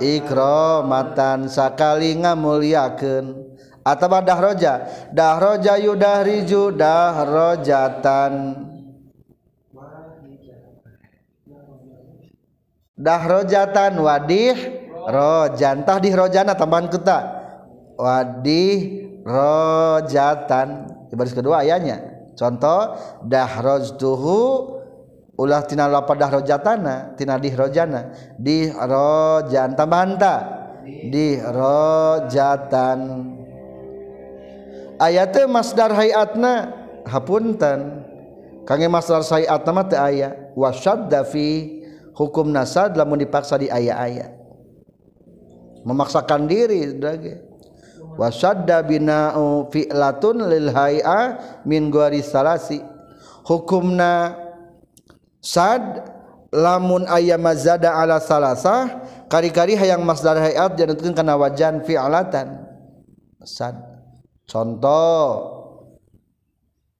ikromatan 0.04 1.48
sakali 1.48 2.20
ngamuliakeun 2.20 3.48
atawa 3.80 4.20
dahroja. 4.20 4.84
Dahroja 5.08 5.80
yudahriju 5.80 6.76
dahrojatan. 6.76 8.32
Dahrojatan 13.00 13.96
wadih 13.96 14.79
rojan 15.08 15.84
tah 15.86 16.02
dihrojana 16.02 16.58
tambahan 16.58 16.90
kita 16.92 17.18
wadih 17.96 19.08
rojatan. 19.24 20.68
Di 21.10 21.18
baris 21.18 21.34
kedua 21.34 21.66
ayatnya 21.66 21.98
contoh 22.38 22.94
dahrojtuhu 23.26 24.38
ulah 25.36 25.62
tina 25.66 25.88
lapad 25.88 26.20
rojatana 26.20 27.16
tina 27.16 27.36
dihrojana 27.36 28.12
dihrojan 28.40 29.76
tambahan 29.76 30.16
ta. 30.16 30.56
Dihrojatan 30.90 32.98
ayatnya 34.96 35.46
masdar 35.46 35.92
hayatna 35.92 36.72
hapunten 37.04 38.00
kange 38.64 38.88
masdar 38.88 39.20
hayatna 39.20 39.70
mah 39.76 39.84
teu 39.86 40.00
aya. 40.00 40.50
Wasyadda 40.56 41.28
fi 41.28 41.78
hukum 42.16 42.48
nasad 42.50 42.96
lamun 42.98 43.22
dipaksa 43.22 43.60
di 43.60 43.70
ayat-ayat 43.70 44.39
memaksakan 45.84 46.46
diri 46.50 46.96
dage 46.96 47.50
wasadda 48.20 48.84
bina'u 48.84 49.70
fi'latun 49.72 50.44
lil 50.48 50.68
hay'a 50.72 51.40
min 51.64 51.88
gori 51.88 52.20
salasi. 52.20 52.84
Hukumna 53.48 54.36
sad 55.40 56.04
lamun 56.52 57.08
ayam 57.08 57.40
mazada 57.40 57.96
ala 57.96 58.20
salasah 58.20 59.08
kari-kari 59.32 59.78
hayang 59.78 60.04
masdar 60.04 60.36
hayat 60.36 60.76
janutkeun 60.76 61.16
kana 61.16 61.38
wajan 61.40 61.80
fi'latan. 61.86 62.66
Sad. 63.40 63.80
Contoh 64.44 65.48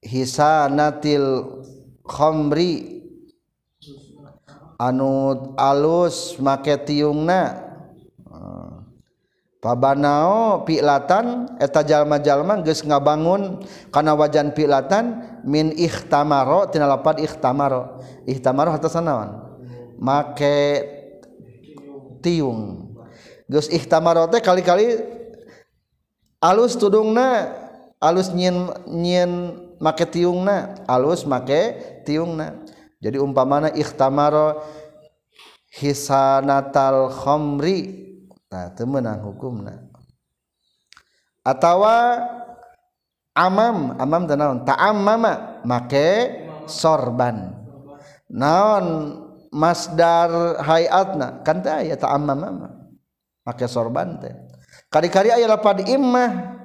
hisanatil 0.01 1.61
khomri 2.09 3.05
anu 4.81 5.53
alus 5.61 6.41
make 6.41 6.73
tiungna. 6.89 7.70
Pabanao 9.61 10.65
pilatan 10.65 11.53
eta 11.61 11.85
jalma-jalma 11.85 12.65
geus 12.65 12.81
ngabangun 12.81 13.61
kana 13.93 14.17
wajan 14.17 14.57
pilatan 14.57 15.21
min 15.45 15.77
ikhtamaro 15.77 16.65
tina 16.73 16.89
lapan 16.89 17.21
ikhtamaro. 17.21 18.01
Ikhtamaro 18.25 18.73
harta 18.73 18.89
sanawan. 18.89 19.37
Make 20.01 20.81
tiung. 22.25 22.89
Geus 23.53 23.69
ikhtamaro 23.69 24.33
teh 24.33 24.41
kali-kali 24.41 24.97
alus 26.41 26.81
tudungna 26.81 27.53
alus 28.01 28.33
nyin 28.33 28.73
nyin 28.89 29.61
make 29.77 30.09
tiungna, 30.09 30.89
alus 30.89 31.29
make 31.29 31.77
tiungna. 32.09 32.65
Jadi 33.05 33.21
umpamana 33.21 33.69
ikhtamaro 33.77 34.61
hisanatal 35.69 37.13
khomri 37.13 38.10
khamri 38.51 38.75
temenang 38.75 39.23
hukum 39.23 39.63
atautawa 41.47 42.27
amam 43.39 43.95
amam 43.95 44.23
naon? 44.27 44.67
Taam 44.67 45.07
mama 45.07 45.63
make 45.63 46.35
sorban. 46.67 47.55
Naon 48.27 48.87
masdar 49.55 50.59
hayatna? 50.67 51.47
Kan 51.47 51.63
ya 51.87 51.95
taam 51.95 52.27
mama 52.27 52.91
make 53.47 53.67
sorban 53.71 54.19
teh. 54.19 54.35
Kali-kali 54.91 55.31
aya 55.31 55.47
lapad 55.47 55.87
imah 55.87 56.59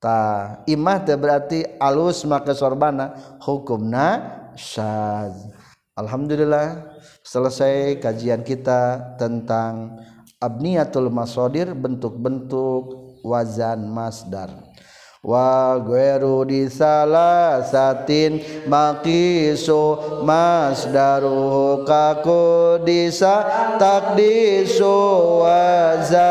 ta 0.00 0.16
imah 0.64 1.04
teh 1.04 1.16
berarti 1.20 1.76
alus 1.76 2.24
make 2.24 2.48
sorbana 2.56 3.12
hukumna 3.44 4.24
syaz. 4.56 5.36
Alhamdulillah 5.96 6.96
selesai 7.24 8.00
kajian 8.00 8.44
kita 8.44 9.16
tentang 9.20 10.00
abniyatul 10.46 11.10
masodir 11.10 11.74
bentuk-bentuk 11.74 13.18
wazan 13.26 13.90
masdar. 13.90 14.54
Wa 15.26 15.82
ghairu 15.82 16.46
di 16.46 16.70
satin 16.70 18.38
maqisu 18.70 19.98
masdaruhu 20.22 21.82
kaku 21.82 22.78
disa 22.86 23.42
takdisu 23.74 24.86
waza 25.42 26.30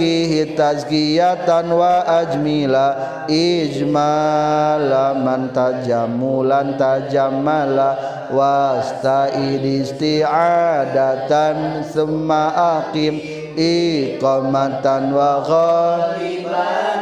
kihi 0.00 0.56
tazkiyatan 0.56 1.68
wa 1.76 2.08
ajmila 2.24 2.96
ijmala 3.28 5.12
man 5.20 5.52
tajamulan 5.52 6.80
tajamala 6.80 8.15
wasta'id 8.32 9.62
isti'adatan 9.84 11.82
summa 11.86 12.50
aqim 12.82 13.18
iqamatan 13.56 15.14
wa 15.14 15.42
ghaliban 15.44 16.96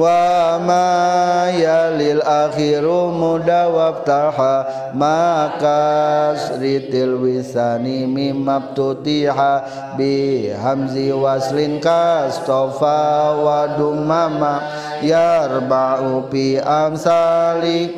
wa 0.00 0.56
ma 0.62 0.88
yalil 1.52 2.24
akhiru 2.24 3.12
mudawabtaha 3.12 4.92
maka 4.96 6.32
sritil 6.38 7.20
wisani 7.20 8.08
mimabtutiha 8.08 9.52
bi 10.00 10.48
hamzi 10.56 11.12
waslin 11.12 11.82
kastofa 11.84 13.34
wa 13.44 13.76
dumama 13.76 14.64
yarba'u 15.04 16.32
bi 16.32 16.56
amsali 16.56 17.92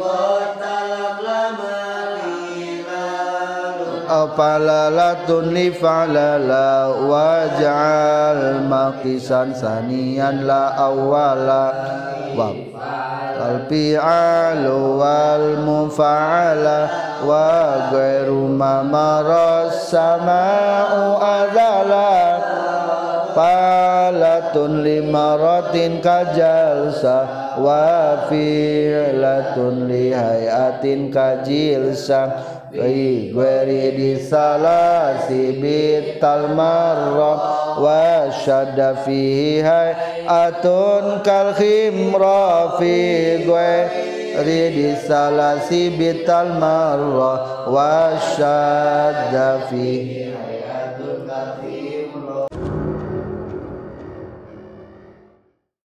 falalatun 4.39 5.51
li 5.51 5.69
falala 5.75 6.95
waj'al 7.11 8.67
maqisan 8.71 9.51
saniyan 9.53 10.47
la 10.47 10.73
awwala 10.79 11.65
wa 12.39 12.55
al 13.43 13.67
fi'alu 13.67 15.03
wal 15.03 15.49
mufa'ala 15.67 16.79
wa 17.23 17.91
ghairu 17.91 18.51
ma 18.51 18.83
maras 18.87 19.91
sama'u 19.91 21.19
adala 21.19 22.13
falatun 23.33 24.85
limaratin 24.85 26.01
kajalsa 26.05 27.57
wa 27.59 28.27
fi'latun 28.29 29.89
li 29.89 30.13
hayatin 30.13 31.13
kajilsa 31.13 32.21
في 32.73 33.33
ورد 33.35 34.19
سلاسب 34.31 35.65
المرة 36.25 37.35
وشد 37.81 38.97
فيه 39.05 39.63
هيئة 39.83 40.65
كالخمرة 41.25 42.77
في 42.79 43.49
ورد 43.49 44.97
سلاسب 45.09 46.17
المرة 46.29 47.69
وشد 47.69 49.61
فيه 49.71 50.33